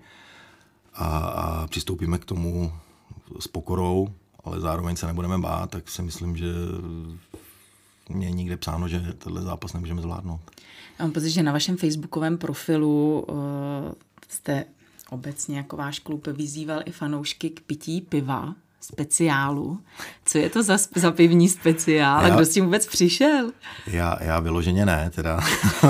a, 0.93 1.17
a 1.17 1.67
přistoupíme 1.67 2.17
k 2.17 2.25
tomu 2.25 2.73
s 3.39 3.47
pokorou, 3.47 4.07
ale 4.43 4.59
zároveň 4.59 4.95
se 4.95 5.07
nebudeme 5.07 5.37
bát, 5.37 5.69
tak 5.69 5.89
si 5.89 6.01
myslím, 6.01 6.37
že 6.37 6.45
mě 8.09 8.31
nikde 8.31 8.57
psáno, 8.57 8.87
že 8.87 8.99
tenhle 8.99 9.41
zápas 9.41 9.73
nemůžeme 9.73 10.01
zvládnout. 10.01 10.41
Já 10.99 11.05
mám 11.05 11.11
pocit, 11.11 11.29
že 11.29 11.43
na 11.43 11.51
vašem 11.51 11.77
facebookovém 11.77 12.37
profilu 12.37 13.25
uh, 13.29 13.35
jste 14.29 14.65
obecně 15.09 15.57
jako 15.57 15.77
váš 15.77 15.99
klub 15.99 16.27
vyzýval 16.27 16.81
i 16.85 16.91
fanoušky 16.91 17.49
k 17.49 17.61
pití 17.61 18.01
piva 18.01 18.55
speciálu. 18.81 19.79
Co 20.25 20.37
je 20.37 20.49
to 20.49 20.63
za, 20.63 20.77
za 20.95 21.11
pivní 21.11 21.49
speciál? 21.49 22.21
Já, 22.21 22.27
a 22.27 22.35
kdo 22.35 22.45
s 22.45 22.49
tím 22.49 22.65
vůbec 22.65 22.87
přišel? 22.87 23.51
Já, 23.87 24.23
já 24.23 24.39
vyloženě 24.39 24.85
ne, 24.85 25.11
teda. 25.15 25.39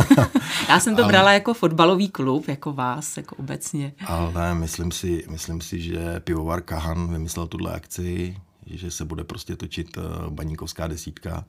já 0.70 0.80
jsem 0.80 0.96
to 0.96 1.04
ale, 1.04 1.12
brala 1.12 1.34
jako 1.34 1.54
fotbalový 1.54 2.10
klub, 2.10 2.48
jako 2.48 2.74
vás, 2.74 3.18
jako 3.18 3.36
obecně. 3.36 3.94
Ale 4.06 4.56
myslím 4.56 4.92
si, 4.92 5.26
myslím 5.30 5.62
si, 5.62 5.82
že 5.82 6.20
pivovar 6.20 6.62
Kahan 6.62 7.12
vymyslel 7.12 7.48
tuhle 7.48 7.72
akci, 7.72 8.38
že 8.66 8.92
se 8.92 9.06
bude 9.06 9.24
prostě 9.24 9.56
točit 9.56 9.98
eh, 9.98 10.02
baníkovská 10.30 10.88
desítka. 10.88 11.46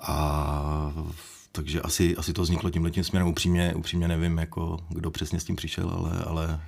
A 0.00 0.92
takže 1.52 1.80
asi, 1.80 2.16
asi 2.16 2.32
to 2.32 2.42
vzniklo 2.42 2.70
tímhle 2.70 2.90
tím 2.90 3.04
směrem. 3.04 3.28
Upřímně, 3.28 3.74
upřímně 3.74 4.08
nevím, 4.08 4.38
jako, 4.38 4.78
kdo 4.88 5.10
přesně 5.10 5.40
s 5.40 5.44
tím 5.44 5.56
přišel, 5.56 5.90
ale, 5.90 6.24
ale 6.26 6.60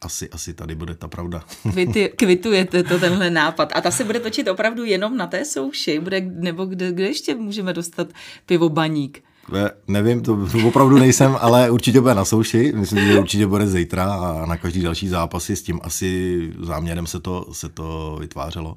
asi, 0.00 0.30
asi 0.30 0.54
tady 0.54 0.74
bude 0.74 0.94
ta 0.94 1.08
pravda. 1.08 1.44
Kvity, 1.72 2.12
kvitujete 2.16 2.82
to 2.82 2.98
tenhle 2.98 3.30
nápad. 3.30 3.72
A 3.74 3.80
ta 3.80 3.90
se 3.90 4.04
bude 4.04 4.20
točit 4.20 4.48
opravdu 4.48 4.84
jenom 4.84 5.16
na 5.16 5.26
té 5.26 5.44
souši? 5.44 6.00
Bude, 6.00 6.20
nebo 6.20 6.64
kde, 6.64 6.92
kde 6.92 7.04
ještě 7.04 7.34
můžeme 7.34 7.72
dostat 7.72 8.08
pivo 8.46 8.68
baník? 8.68 9.22
Ne, 9.52 9.70
nevím, 9.88 10.22
to, 10.22 10.48
opravdu 10.66 10.98
nejsem, 10.98 11.36
ale 11.40 11.70
určitě 11.70 12.00
bude 12.00 12.14
na 12.14 12.24
souši. 12.24 12.72
Myslím, 12.76 13.06
že 13.06 13.18
určitě 13.18 13.46
bude 13.46 13.66
zítra 13.66 14.14
a 14.14 14.46
na 14.46 14.56
každý 14.56 14.82
další 14.82 15.08
zápasy 15.08 15.56
s 15.56 15.62
tím 15.62 15.80
asi 15.82 16.52
záměrem 16.60 17.06
se 17.06 17.20
to, 17.20 17.46
se 17.52 17.68
to 17.68 18.16
vytvářelo 18.20 18.76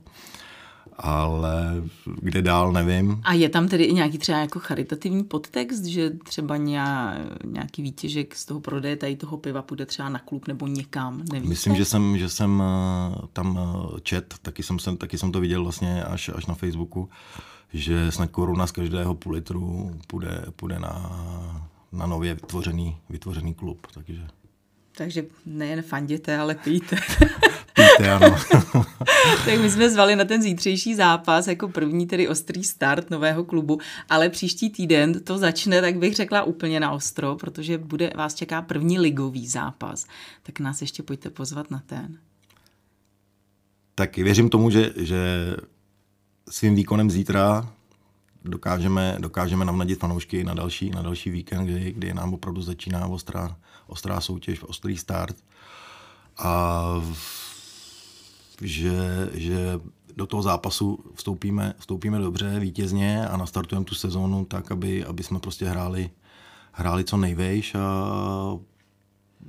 ale 0.97 1.83
kde 2.21 2.41
dál, 2.41 2.71
nevím. 2.71 3.21
A 3.23 3.33
je 3.33 3.49
tam 3.49 3.67
tedy 3.67 3.83
i 3.83 3.93
nějaký 3.93 4.17
třeba 4.17 4.37
jako 4.37 4.59
charitativní 4.59 5.23
podtext, 5.23 5.85
že 5.85 6.09
třeba 6.09 6.57
nějaký 7.45 7.81
výtěžek 7.81 8.35
z 8.35 8.45
toho 8.45 8.59
prodeje 8.59 8.95
tady 8.95 9.15
toho 9.15 9.37
piva 9.37 9.61
půjde 9.61 9.85
třeba 9.85 10.09
na 10.09 10.19
klub 10.19 10.47
nebo 10.47 10.67
někam, 10.67 11.17
nevíte? 11.17 11.49
Myslím, 11.49 11.75
že 11.75 11.85
jsem, 11.85 12.17
že 12.17 12.29
jsem 12.29 12.63
eh, 12.63 13.27
tam 13.33 13.59
eh, 13.59 13.99
čet, 14.01 14.35
taky 14.41 14.63
jsem, 14.63 14.79
jsem, 14.79 14.97
taky 14.97 15.17
jsem 15.17 15.31
to 15.31 15.39
viděl 15.39 15.63
vlastně 15.63 16.03
až, 16.03 16.29
až 16.35 16.45
na 16.45 16.55
Facebooku, 16.55 17.09
že 17.73 18.11
snad 18.11 18.31
koruna 18.31 18.67
z 18.67 18.71
každého 18.71 19.15
půl 19.15 19.33
litru 19.33 19.91
půjde, 20.07 20.45
půjde 20.55 20.79
na, 20.79 21.11
na 21.91 22.05
nově 22.05 22.33
vytvořený, 22.33 22.97
vytvořený 23.09 23.53
klub, 23.53 23.87
takže... 23.93 24.27
Takže 24.97 25.25
nejen 25.45 25.81
fanděte, 25.81 26.37
ale 26.37 26.55
pijte. 26.55 26.95
pijte, 27.97 28.11
ano. 28.11 28.35
tak 29.45 29.59
my 29.61 29.71
jsme 29.71 29.89
zvali 29.89 30.15
na 30.15 30.25
ten 30.25 30.41
zítřejší 30.41 30.95
zápas 30.95 31.47
jako 31.47 31.67
první 31.67 32.07
tedy 32.07 32.27
ostrý 32.27 32.63
start 32.63 33.09
nového 33.09 33.43
klubu, 33.43 33.79
ale 34.09 34.29
příští 34.29 34.69
týden 34.69 35.23
to 35.23 35.37
začne, 35.37 35.81
tak 35.81 35.97
bych 35.97 36.15
řekla 36.15 36.43
úplně 36.43 36.79
na 36.79 36.91
ostro, 36.91 37.35
protože 37.35 37.77
bude 37.77 38.11
vás 38.15 38.35
čeká 38.35 38.61
první 38.61 38.99
ligový 38.99 39.47
zápas. 39.47 40.05
Tak 40.43 40.59
nás 40.59 40.81
ještě 40.81 41.03
pojďte 41.03 41.29
pozvat 41.29 41.71
na 41.71 41.81
ten. 41.85 42.17
Tak 43.95 44.17
věřím 44.17 44.49
tomu, 44.49 44.69
že, 44.69 44.93
že 44.95 45.17
svým 46.49 46.75
výkonem 46.75 47.11
zítra 47.11 47.69
dokážeme, 48.45 49.15
dokážeme 49.19 49.65
navnadit 49.65 49.99
fanoušky 49.99 50.43
na 50.43 50.53
další, 50.53 50.89
na 50.89 51.01
další 51.01 51.29
víkend, 51.29 51.65
kdy, 51.65 51.91
kdy 51.91 52.13
nám 52.13 52.33
opravdu 52.33 52.61
začíná 52.61 53.07
ostrá, 53.07 53.55
ostrá 53.87 54.21
soutěž, 54.21 54.63
ostrý 54.63 54.97
start. 54.97 55.35
A 56.37 56.83
že, 58.61 59.29
že 59.33 59.79
do 60.15 60.25
toho 60.25 60.43
zápasu 60.43 60.99
vstoupíme, 61.13 61.73
vstoupíme 61.79 62.19
dobře, 62.19 62.59
vítězně 62.59 63.27
a 63.27 63.37
nastartujeme 63.37 63.85
tu 63.85 63.95
sezónu 63.95 64.45
tak, 64.45 64.71
aby, 64.71 65.05
aby 65.05 65.23
jsme 65.23 65.39
prostě 65.39 65.65
hráli, 65.65 66.09
hráli 66.71 67.03
co 67.03 67.17
nejvejš 67.17 67.75
a 67.75 68.11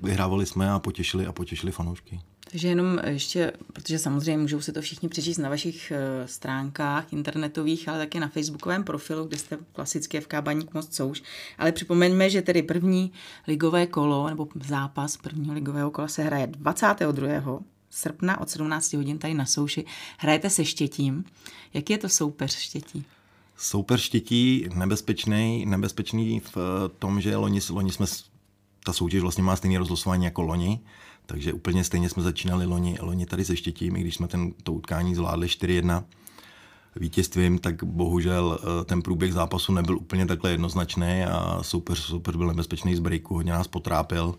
vyhrávali 0.03 0.47
jsme 0.47 0.71
a 0.71 0.79
potěšili 0.79 1.27
a 1.27 1.33
potěšili 1.33 1.73
fanoušky. 1.73 2.21
Takže 2.50 2.69
jenom 2.69 3.00
ještě, 3.07 3.53
protože 3.73 3.99
samozřejmě 3.99 4.38
můžou 4.38 4.61
se 4.61 4.73
to 4.73 4.81
všichni 4.81 5.09
přečíst 5.09 5.38
na 5.38 5.49
vašich 5.49 5.93
eh, 5.95 6.29
stránkách 6.29 7.12
internetových, 7.12 7.88
ale 7.88 7.99
také 7.99 8.21
na 8.21 8.29
facebookovém 8.29 8.85
profilu, 8.85 9.25
kde 9.25 9.38
jste 9.38 9.59
klasicky 9.73 10.21
FK 10.21 10.35
Baník 10.41 10.75
Most 10.75 10.95
Souš. 10.95 11.23
Ale 11.59 11.73
připomeňme, 11.73 12.31
že 12.31 12.43
tedy 12.43 12.62
první 12.62 13.12
ligové 13.47 13.87
kolo, 13.87 14.29
nebo 14.29 14.49
zápas 14.65 15.17
prvního 15.17 15.55
ligového 15.55 15.91
kola 15.91 16.09
se 16.09 16.23
hraje 16.23 16.47
22 16.47 17.62
srpna 17.99 18.40
od 18.40 18.50
17 18.50 18.93
hodin 18.93 19.19
tady 19.19 19.35
na 19.35 19.47
souši. 19.47 19.85
Hrajete 20.19 20.50
se 20.50 20.64
Štětím. 20.64 21.25
Jaký 21.75 21.93
je 21.93 21.99
to 21.99 22.09
soupeř 22.09 22.57
Štětí? 22.57 23.05
Soupeř 23.57 24.00
Štětí 24.00 24.69
nebezpečný, 24.75 25.67
nebezpečný 25.67 26.40
v 26.40 26.57
tom, 26.99 27.21
že 27.21 27.37
loni, 27.37 27.61
loni 27.71 27.93
jsme, 27.93 28.07
ta 28.85 28.93
soutěž 28.93 29.23
vlastně 29.23 29.45
má 29.45 29.57
stejné 29.57 29.78
rozlosování 29.78 30.25
jako 30.25 30.43
loni, 30.43 30.81
takže 31.26 31.52
úplně 31.52 31.85
stejně 31.85 32.09
jsme 32.09 32.23
začínali 32.23 32.67
loni, 32.67 32.99
loni 33.00 33.26
tady 33.26 33.45
se 33.45 33.57
Štětím, 33.57 33.97
i 33.97 34.00
když 34.00 34.14
jsme 34.14 34.28
ten, 34.28 34.52
to 34.62 34.73
utkání 34.73 35.14
zvládli 35.14 35.47
4-1 35.47 36.05
vítězstvím, 36.97 37.59
tak 37.59 37.85
bohužel 37.85 38.59
eh, 38.61 38.85
ten 38.85 39.02
průběh 39.02 39.33
zápasu 39.33 39.73
nebyl 39.73 39.97
úplně 39.97 40.26
takhle 40.26 40.50
jednoznačný 40.50 41.25
a 41.25 41.59
soupeř, 41.62 41.99
soupeř 41.99 42.37
byl 42.37 42.47
nebezpečný 42.47 42.97
z 42.97 43.00
breaku, 43.00 43.35
hodně 43.35 43.52
nás 43.52 43.69
potrápil. 43.69 44.35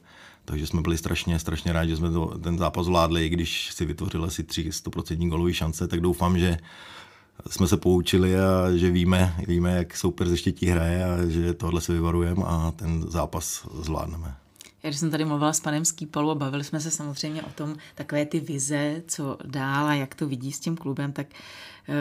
Takže 0.50 0.68
jsme 0.68 0.82
byli 0.82 0.98
strašně, 0.98 1.40
strašně 1.40 1.74
rádi, 1.74 1.90
že 1.90 1.98
jsme 1.98 2.12
to, 2.12 2.26
ten 2.26 2.58
zápas 2.58 2.86
zvládli, 2.86 3.26
i 3.26 3.30
když 3.30 3.72
si 3.74 3.86
vytvořili 3.86 4.28
asi 4.28 4.44
tři 4.44 4.70
100% 4.70 5.30
golový 5.30 5.54
šance, 5.54 5.88
tak 5.88 6.02
doufám, 6.02 6.40
že 6.40 6.58
jsme 7.50 7.68
se 7.68 7.78
poučili 7.78 8.40
a 8.40 8.76
že 8.76 8.92
víme, 8.92 9.36
víme 9.48 9.72
jak 9.72 9.98
soupeř 9.98 10.28
ze 10.28 10.38
štětí 10.38 10.66
hraje 10.66 11.06
a 11.06 11.26
že 11.28 11.54
tohle 11.54 11.82
se 11.82 11.94
vyvarujeme 11.94 12.44
a 12.46 12.74
ten 12.76 13.02
zápas 13.10 13.68
zvládneme. 13.82 14.36
Já 14.84 14.90
když 14.90 15.00
jsem 15.00 15.12
tady 15.12 15.26
mluvila 15.26 15.54
s 15.54 15.60
panem 15.60 15.86
Skýpalou 15.86 16.30
a 16.30 16.36
bavili 16.36 16.64
jsme 16.64 16.80
se 16.80 16.92
samozřejmě 16.92 17.42
o 17.42 17.50
tom, 17.50 17.76
takové 17.96 18.26
ty 18.26 18.40
vize, 18.40 19.04
co 19.08 19.38
dál 19.46 19.88
a 19.88 19.94
jak 19.94 20.16
to 20.16 20.28
vidí 20.28 20.52
s 20.52 20.60
tím 20.60 20.78
klubem, 20.78 21.14
tak 21.14 21.28
uh, 21.28 21.96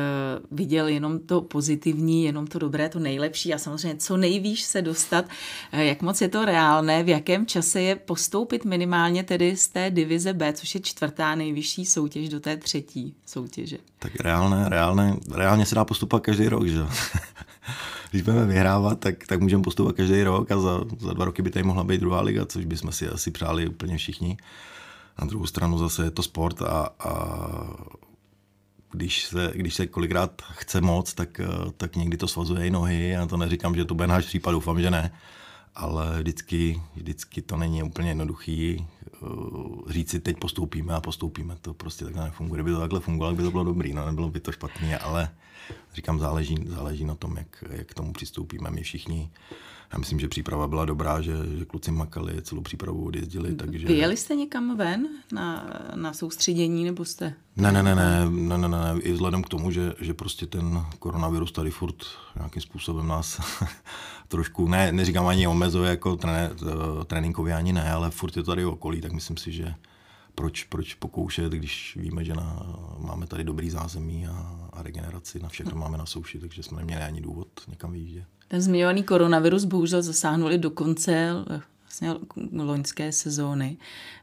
viděl 0.58 0.88
jenom 0.88 1.18
to 1.18 1.40
pozitivní, 1.40 2.24
jenom 2.24 2.46
to 2.46 2.58
dobré, 2.58 2.88
to 2.88 2.98
nejlepší 2.98 3.54
a 3.54 3.58
samozřejmě 3.58 3.98
co 3.98 4.16
nejvíš 4.16 4.62
se 4.62 4.82
dostat, 4.82 5.24
uh, 5.72 5.80
jak 5.80 6.02
moc 6.02 6.20
je 6.20 6.28
to 6.28 6.44
reálné, 6.44 7.02
v 7.02 7.08
jakém 7.08 7.46
čase 7.46 7.82
je 7.82 7.96
postoupit 7.96 8.64
minimálně 8.64 9.24
tedy 9.24 9.56
z 9.56 9.68
té 9.68 9.90
divize 9.90 10.32
B, 10.32 10.52
což 10.52 10.74
je 10.74 10.80
čtvrtá 10.80 11.34
nejvyšší 11.34 11.86
soutěž 11.86 12.28
do 12.28 12.40
té 12.40 12.56
třetí 12.56 13.14
soutěže. 13.26 13.78
Tak 13.98 14.20
reálné, 14.20 14.68
reálné, 14.68 15.16
reálně 15.34 15.66
se 15.66 15.74
dá 15.74 15.84
postupovat 15.84 16.22
každý 16.22 16.48
rok, 16.48 16.66
že 16.66 16.78
když 18.10 18.22
budeme 18.22 18.46
vyhrávat, 18.46 19.00
tak, 19.00 19.26
tak 19.26 19.40
můžeme 19.40 19.62
postupovat 19.62 19.96
každý 19.96 20.22
rok 20.22 20.50
a 20.50 20.60
za, 20.60 20.80
za 20.98 21.12
dva 21.12 21.24
roky 21.24 21.42
by 21.42 21.50
tady 21.50 21.62
mohla 21.62 21.84
být 21.84 22.00
druhá 22.00 22.20
liga, 22.20 22.46
což 22.46 22.64
bychom 22.64 22.92
si 22.92 23.08
asi 23.08 23.30
přáli 23.30 23.68
úplně 23.68 23.96
všichni. 23.96 24.36
Na 25.20 25.26
druhou 25.26 25.46
stranu 25.46 25.78
zase 25.78 26.04
je 26.04 26.10
to 26.10 26.22
sport 26.22 26.62
a, 26.62 26.88
a 26.98 27.38
když 28.92 29.24
se, 29.24 29.52
když 29.54 29.74
se 29.74 29.86
kolikrát 29.86 30.42
chce 30.52 30.80
moc, 30.80 31.14
tak, 31.14 31.40
tak 31.76 31.96
někdy 31.96 32.16
to 32.16 32.28
svazuje 32.28 32.66
i 32.66 32.70
nohy. 32.70 33.08
Já 33.08 33.26
to 33.26 33.36
neříkám, 33.36 33.74
že 33.74 33.84
to 33.84 33.94
bude 33.94 34.06
náš 34.06 34.26
případ, 34.26 34.52
doufám, 34.52 34.80
že 34.80 34.90
ne. 34.90 35.12
Ale 35.74 36.18
vždycky, 36.18 36.82
vždycky 36.94 37.42
to 37.42 37.56
není 37.56 37.82
úplně 37.82 38.08
jednoduchý 38.08 38.86
uh, 39.20 39.90
říct 39.90 40.10
si, 40.10 40.20
teď 40.20 40.36
postoupíme 40.38 40.94
a 40.94 41.00
postoupíme. 41.00 41.56
To 41.62 41.74
prostě 41.74 42.04
takhle 42.04 42.24
nefunguje. 42.24 42.58
Kdyby 42.58 42.70
to 42.70 42.80
takhle 42.80 43.00
fungovalo, 43.00 43.36
by 43.36 43.42
to 43.42 43.50
bylo 43.50 43.64
dobrý, 43.64 43.92
no 43.92 44.06
nebylo 44.06 44.28
by 44.28 44.40
to 44.40 44.52
špatný, 44.52 44.94
ale 44.94 45.30
říkám, 45.94 46.18
záleží, 46.18 46.56
záleží 46.66 47.04
na 47.04 47.14
tom, 47.14 47.36
jak, 47.36 47.64
jak 47.70 47.86
k 47.86 47.94
tomu 47.94 48.12
přistoupíme 48.12 48.70
my 48.70 48.82
všichni. 48.82 49.30
Já 49.92 49.98
myslím, 49.98 50.20
že 50.20 50.28
příprava 50.28 50.68
byla 50.68 50.84
dobrá, 50.84 51.20
že, 51.20 51.32
že 51.58 51.64
kluci 51.64 51.92
makali, 51.92 52.42
celou 52.42 52.60
přípravu 52.60 53.04
odjezdili. 53.04 53.54
Takže... 53.54 53.86
Vyjeli 53.86 54.16
jste 54.16 54.34
někam 54.34 54.76
ven 54.76 55.08
na, 55.32 55.70
na 55.94 56.12
soustředění, 56.12 56.84
nebo 56.84 57.04
jste? 57.04 57.34
Ne, 57.56 57.72
ne, 57.72 57.82
ne, 57.82 57.94
ne, 57.94 58.30
ne, 58.30 58.58
ne, 58.58 58.68
ne, 58.68 59.00
i 59.00 59.12
vzhledem 59.12 59.42
k 59.42 59.48
tomu, 59.48 59.70
že, 59.70 59.94
že 60.00 60.14
prostě 60.14 60.46
ten 60.46 60.84
koronavirus 60.98 61.52
tady 61.52 61.70
furt 61.70 61.96
nějakým 62.36 62.62
způsobem 62.62 63.08
nás 63.08 63.40
trošku, 64.28 64.68
ne, 64.68 64.92
neříkám 64.92 65.26
ani 65.26 65.46
omezuje 65.46 65.90
jako 65.90 66.16
trené, 66.16 66.50
tréninkově 67.06 67.54
ani 67.54 67.72
ne, 67.72 67.92
ale 67.92 68.10
furt 68.10 68.36
je 68.36 68.42
tady 68.42 68.64
okolí, 68.64 69.00
tak 69.00 69.12
myslím 69.12 69.36
si, 69.36 69.52
že 69.52 69.74
proč, 70.38 70.64
proč 70.64 70.94
pokoušet, 70.94 71.52
když 71.52 71.98
víme, 72.00 72.24
že 72.24 72.34
na, 72.34 72.66
máme 72.98 73.26
tady 73.26 73.44
dobrý 73.44 73.70
zázemí 73.70 74.26
a, 74.26 74.68
a 74.72 74.82
regeneraci, 74.82 75.38
na 75.38 75.48
všechno 75.48 75.76
máme 75.76 75.98
na 75.98 76.06
souši, 76.06 76.38
takže 76.38 76.62
jsme 76.62 76.76
neměli 76.76 77.02
ani 77.02 77.20
důvod 77.20 77.48
někam 77.68 77.92
vyjíždět. 77.92 78.24
Ten 78.48 78.60
zmiňovaný 78.60 79.02
koronavirus 79.02 79.64
bohužel 79.64 80.02
zasáhnuli 80.02 80.58
do 80.58 80.70
konce 80.70 81.34
vlastně 81.82 82.14
loňské 82.52 83.12
sezóny. 83.12 83.76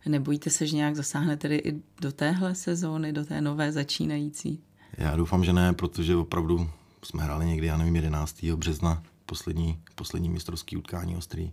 Nebojíte 0.06 0.50
se, 0.50 0.68
že 0.68 0.76
nějak 0.76 0.96
zasáhne 0.96 1.38
tedy 1.38 1.56
i 1.56 1.82
do 2.02 2.12
téhle 2.12 2.56
sezóny, 2.56 3.14
do 3.14 3.26
té 3.26 3.42
nové 3.42 3.72
začínající? 3.72 4.60
Já 4.98 5.16
doufám, 5.16 5.44
že 5.44 5.54
ne, 5.54 5.74
protože 5.74 6.16
opravdu 6.16 6.70
jsme 7.04 7.24
hráli 7.24 7.46
někdy, 7.46 7.68
já 7.68 7.78
nevím, 7.78 7.96
11. 7.96 8.44
března, 8.44 9.04
poslední, 9.26 9.80
poslední 9.96 10.30
mistrovský 10.30 10.78
utkání 10.78 11.16
ostrý. 11.16 11.52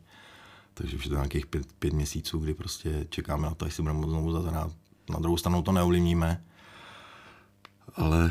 Takže 0.75 0.97
už 0.97 1.05
je 1.05 1.09
to 1.09 1.15
nějakých 1.15 1.47
pět, 1.47 1.73
pět 1.79 1.93
měsíců, 1.93 2.39
kdy 2.39 2.55
prostě 2.55 3.07
čekáme 3.11 3.43
na 3.43 3.55
to, 3.55 3.65
až 3.65 3.75
si 3.75 3.83
budeme 3.83 4.07
znovu 4.07 4.33
zahrát. 4.33 4.73
Na 5.11 5.19
druhou 5.19 5.37
stranu 5.37 5.63
to 5.63 5.73
neovlivníme, 5.73 6.45
ale 7.95 8.31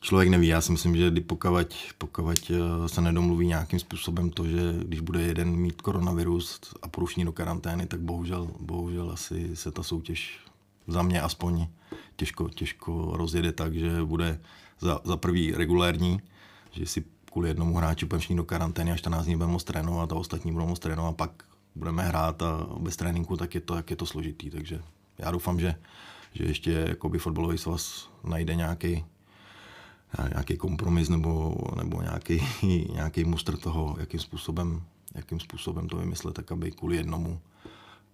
člověk 0.00 0.28
neví. 0.28 0.46
Já 0.46 0.60
si 0.60 0.72
myslím, 0.72 0.96
že 0.96 1.10
pokud, 1.10 1.74
pokud 1.98 2.50
eh, 2.50 2.88
se 2.88 3.00
nedomluví 3.00 3.46
nějakým 3.46 3.78
způsobem 3.78 4.30
to, 4.30 4.46
že 4.46 4.74
když 4.82 5.00
bude 5.00 5.22
jeden 5.22 5.48
mít 5.56 5.82
koronavirus 5.82 6.60
a 6.82 6.88
porušení 6.88 7.24
do 7.24 7.32
karantény, 7.32 7.86
tak 7.86 8.00
bohužel, 8.00 8.50
bohužel 8.60 9.10
asi 9.10 9.56
se 9.56 9.70
ta 9.70 9.82
soutěž 9.82 10.38
za 10.86 11.02
mě 11.02 11.20
aspoň 11.20 11.66
těžko, 12.16 12.48
těžko 12.48 13.10
rozjede 13.16 13.52
tak, 13.52 13.74
že 13.74 14.04
bude 14.04 14.40
za, 14.80 15.00
za 15.04 15.16
prvý 15.16 15.52
regulérní, 15.52 16.20
že 16.70 16.86
si 16.86 17.04
kvůli 17.32 17.48
jednomu 17.48 17.76
hráči 17.76 18.06
budeme 18.06 18.36
do 18.36 18.44
karantény 18.44 18.92
a 18.92 18.96
14 18.96 19.24
dní 19.24 19.36
budeme 19.36 19.52
moct 19.52 19.64
trénovat 19.64 20.12
a 20.12 20.14
ostatní 20.14 20.52
budou 20.52 20.66
moct 20.66 20.78
trénovat, 20.78 21.16
pak 21.16 21.44
budeme 21.76 22.02
hrát 22.02 22.42
a 22.42 22.66
bez 22.78 22.96
tréninku, 22.96 23.36
tak 23.36 23.54
je 23.54 23.60
to, 23.60 23.76
jak 23.76 23.90
je 23.90 23.96
to 23.96 24.06
složitý. 24.06 24.50
Takže 24.50 24.82
já 25.18 25.30
doufám, 25.30 25.60
že, 25.60 25.74
že 26.32 26.44
ještě 26.44 26.72
jakoby 26.72 27.18
fotbalový 27.18 27.58
svaz 27.58 28.10
najde 28.24 28.54
nějaký 28.54 29.04
nějaký 30.28 30.56
kompromis 30.56 31.08
nebo, 31.08 31.56
nebo 31.76 32.02
nějaký, 32.02 32.42
nějaký 32.92 33.24
mustr 33.24 33.56
toho, 33.56 33.96
jakým 34.00 34.20
způsobem, 34.20 34.82
jakým 35.14 35.40
způsobem 35.40 35.88
to 35.88 35.96
vymyslet, 35.96 36.34
tak 36.34 36.52
aby 36.52 36.70
kvůli 36.70 36.96
jednomu 36.96 37.40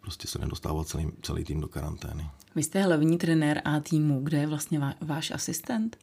prostě 0.00 0.28
se 0.28 0.38
nedostával 0.38 0.84
celý, 0.84 1.08
celý 1.22 1.44
tým 1.44 1.60
do 1.60 1.68
karantény. 1.68 2.30
Vy 2.54 2.62
jste 2.62 2.82
hlavní 2.82 3.18
trenér 3.18 3.62
A 3.64 3.80
týmu. 3.80 4.20
Kde 4.22 4.38
je 4.38 4.46
vlastně 4.46 4.80
váš 5.00 5.30
asistent? 5.30 5.96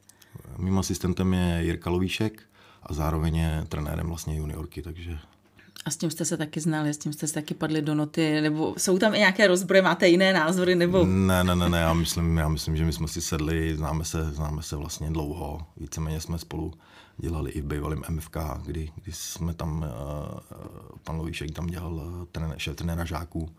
Mým 0.57 0.79
asistentem 0.79 1.33
je 1.33 1.63
Jirka 1.63 1.89
Lovíšek 1.89 2.43
a 2.83 2.93
zároveň 2.93 3.35
je 3.35 3.65
trenérem 3.69 4.07
vlastně 4.07 4.37
juniorky, 4.37 4.81
takže 4.81 5.19
a 5.85 5.91
s 5.91 5.97
tím 5.97 6.11
jste 6.11 6.25
se 6.25 6.37
taky 6.37 6.59
znali, 6.59 6.93
s 6.93 6.97
tím 6.97 7.13
jste 7.13 7.27
se 7.27 7.33
taky 7.33 7.53
padli 7.53 7.81
do 7.81 7.95
noty, 7.95 8.41
nebo 8.41 8.75
jsou 8.77 8.99
tam 8.99 9.15
i 9.15 9.17
nějaké 9.17 9.47
rozbroje, 9.47 9.81
máte 9.81 10.07
jiné 10.07 10.33
názory, 10.33 10.75
nebo? 10.75 11.05
Ne, 11.05 11.43
ne, 11.43 11.55
ne, 11.55 11.69
ne 11.69 11.79
já, 11.79 11.93
myslím, 11.93 12.37
já 12.37 12.47
myslím, 12.47 12.77
že 12.77 12.85
my 12.85 12.93
jsme 12.93 13.07
si 13.07 13.21
sedli, 13.21 13.75
známe 13.75 14.05
se, 14.05 14.31
známe 14.31 14.63
se 14.63 14.75
vlastně 14.75 15.09
dlouho, 15.09 15.61
víceméně 15.77 16.21
jsme 16.21 16.37
spolu 16.37 16.73
dělali 17.17 17.51
i 17.51 17.61
v 17.61 17.65
bývalém 17.65 18.03
MFK, 18.09 18.37
kdy, 18.65 18.91
kdy 18.95 19.11
jsme 19.11 19.53
tam, 19.53 19.77
uh, 19.77 20.39
pan 21.03 21.15
Lovíšek 21.15 21.51
tam 21.51 21.67
dělal 21.67 21.93
uh, 21.93 22.25
trenér, 22.31 22.59
šéf 22.59 22.75
trenéra 22.75 23.05
žáků, 23.05 23.49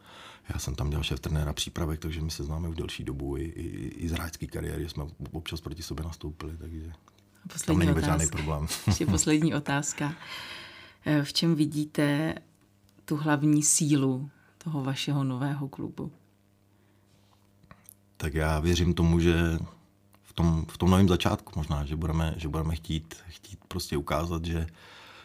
já 0.54 0.58
jsem 0.58 0.74
tam 0.74 0.90
dělal 0.90 1.04
šéf 1.04 1.20
trenéra 1.20 1.52
přípravek, 1.52 2.00
takže 2.00 2.20
my 2.20 2.30
se 2.30 2.44
známe 2.44 2.68
už 2.68 2.76
delší 2.76 3.04
dobu, 3.04 3.36
i, 3.36 3.42
i, 3.42 3.88
i 3.88 4.08
z 4.08 4.12
hráčské 4.12 4.46
kariéry 4.46 4.88
jsme 4.88 5.04
občas 5.32 5.60
proti 5.60 5.82
sobě 5.82 6.04
nastoupili, 6.04 6.56
takže 6.56 6.92
poslední 7.52 7.86
tam 7.86 7.94
není 7.94 8.06
žádný 8.06 8.26
problém. 8.26 8.66
Ještě 8.86 9.06
poslední 9.06 9.54
otázka. 9.54 10.14
Eh, 11.04 11.24
v 11.24 11.32
čem 11.32 11.54
vidíte 11.54 12.34
tu 13.04 13.16
hlavní 13.16 13.62
sílu 13.62 14.30
toho 14.58 14.84
vašeho 14.84 15.24
nového 15.24 15.68
klubu? 15.68 16.12
Tak 18.16 18.34
já 18.34 18.60
věřím 18.60 18.94
tomu, 18.94 19.20
že 19.20 19.58
v 20.22 20.32
tom, 20.32 20.64
v 20.68 20.78
tom 20.78 20.90
novém 20.90 21.08
začátku 21.08 21.52
možná, 21.56 21.84
že 21.84 21.96
budeme, 21.96 22.34
že 22.36 22.48
budeme 22.48 22.76
chtít, 22.76 23.14
chtít 23.28 23.58
prostě 23.68 23.96
ukázat, 23.96 24.44
že, 24.44 24.66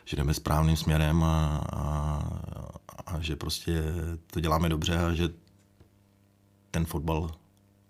že 0.06 0.18
jdeme 0.18 0.34
správným 0.34 0.78
směrem 0.78 1.24
a, 1.24 1.58
a, 1.74 2.30
a 3.06 3.20
že 3.20 3.36
prostě 3.36 3.84
to 4.28 4.40
děláme 4.40 4.70
dobře 4.70 4.98
a 4.98 5.14
že 5.14 5.30
ten 6.72 6.86
fotbal 6.86 7.32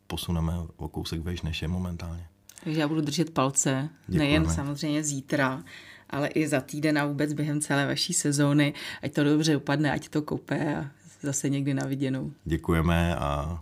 posuneme 0.08 0.54
o 0.76 0.88
kousek 0.88 1.21
vejš, 1.21 1.41
než 1.41 1.62
je 1.62 1.67
momentálně. 1.67 2.28
Takže 2.63 2.80
já 2.80 2.88
budu 2.88 3.02
držet 3.02 3.30
palce, 3.30 3.89
Děkujeme. 4.08 4.26
nejen 4.26 4.50
samozřejmě 4.50 5.04
zítra, 5.04 5.63
ale 6.10 6.28
i 6.28 6.48
za 6.48 6.62
týden 6.62 6.98
a 6.98 7.06
vůbec 7.06 7.34
během 7.34 7.62
celé 7.62 7.88
vaší 7.88 8.13
sezóny. 8.13 8.74
Ať 9.04 9.13
to 9.13 9.24
dobře 9.24 9.58
upadne, 9.58 9.91
ať 9.91 10.10
to 10.10 10.22
kope 10.22 10.76
a 10.76 10.91
zase 11.22 11.50
někdy 11.50 11.74
na 11.74 11.86
viděnou. 11.86 12.32
Děkujeme 12.46 13.15
a 13.15 13.62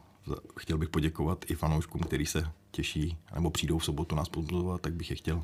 chtěl 0.57 0.77
bych 0.77 0.89
poděkovat 0.89 1.45
i 1.47 1.55
fanouškům, 1.55 2.01
kteří 2.01 2.25
se 2.25 2.43
těší 2.71 3.17
nebo 3.35 3.49
přijdou 3.49 3.77
v 3.77 3.85
sobotu 3.85 4.15
nás 4.15 4.29
pozvat, 4.29 4.81
tak 4.81 4.93
bych 4.93 5.09
je 5.09 5.15
chtěl 5.15 5.43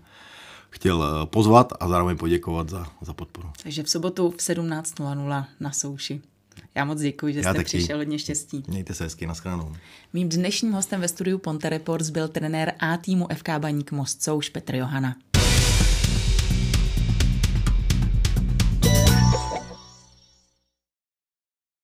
chtěl 0.70 1.04
eh, 1.04 1.26
pozvat 1.26 1.74
a 1.80 1.88
zároveň 1.88 2.18
poděkovat 2.18 2.70
za, 2.70 2.88
za 3.02 3.14
podporu. 3.14 3.50
Takže 3.64 3.84
v 3.84 3.90
sobotu 3.90 4.32
v 4.32 4.36
17.00 4.38 5.46
na 5.60 5.72
souši. 5.72 6.22
Já 6.76 6.86
moc 6.86 7.02
děkuji, 7.02 7.34
že 7.34 7.40
Já 7.40 7.44
jste 7.44 7.54
taky. 7.54 7.66
přišel, 7.66 7.98
hodně 7.98 8.20
štěstí. 8.20 8.64
Mějte 8.68 8.94
se 8.94 9.04
hezky, 9.04 9.28
nashledanou. 9.28 9.76
Mým 10.14 10.30
dnešním 10.30 10.72
hostem 10.72 11.02
ve 11.02 11.08
studiu 11.08 11.38
Ponte 11.38 11.70
Reports 11.70 12.10
byl 12.10 12.28
trenér 12.28 12.74
A 12.80 12.98
týmu 12.98 13.28
FK 13.36 13.50
Baník 13.60 13.92
Most 13.92 14.24
Souš 14.24 14.50
Petr 14.50 14.76
Johana. 14.76 15.16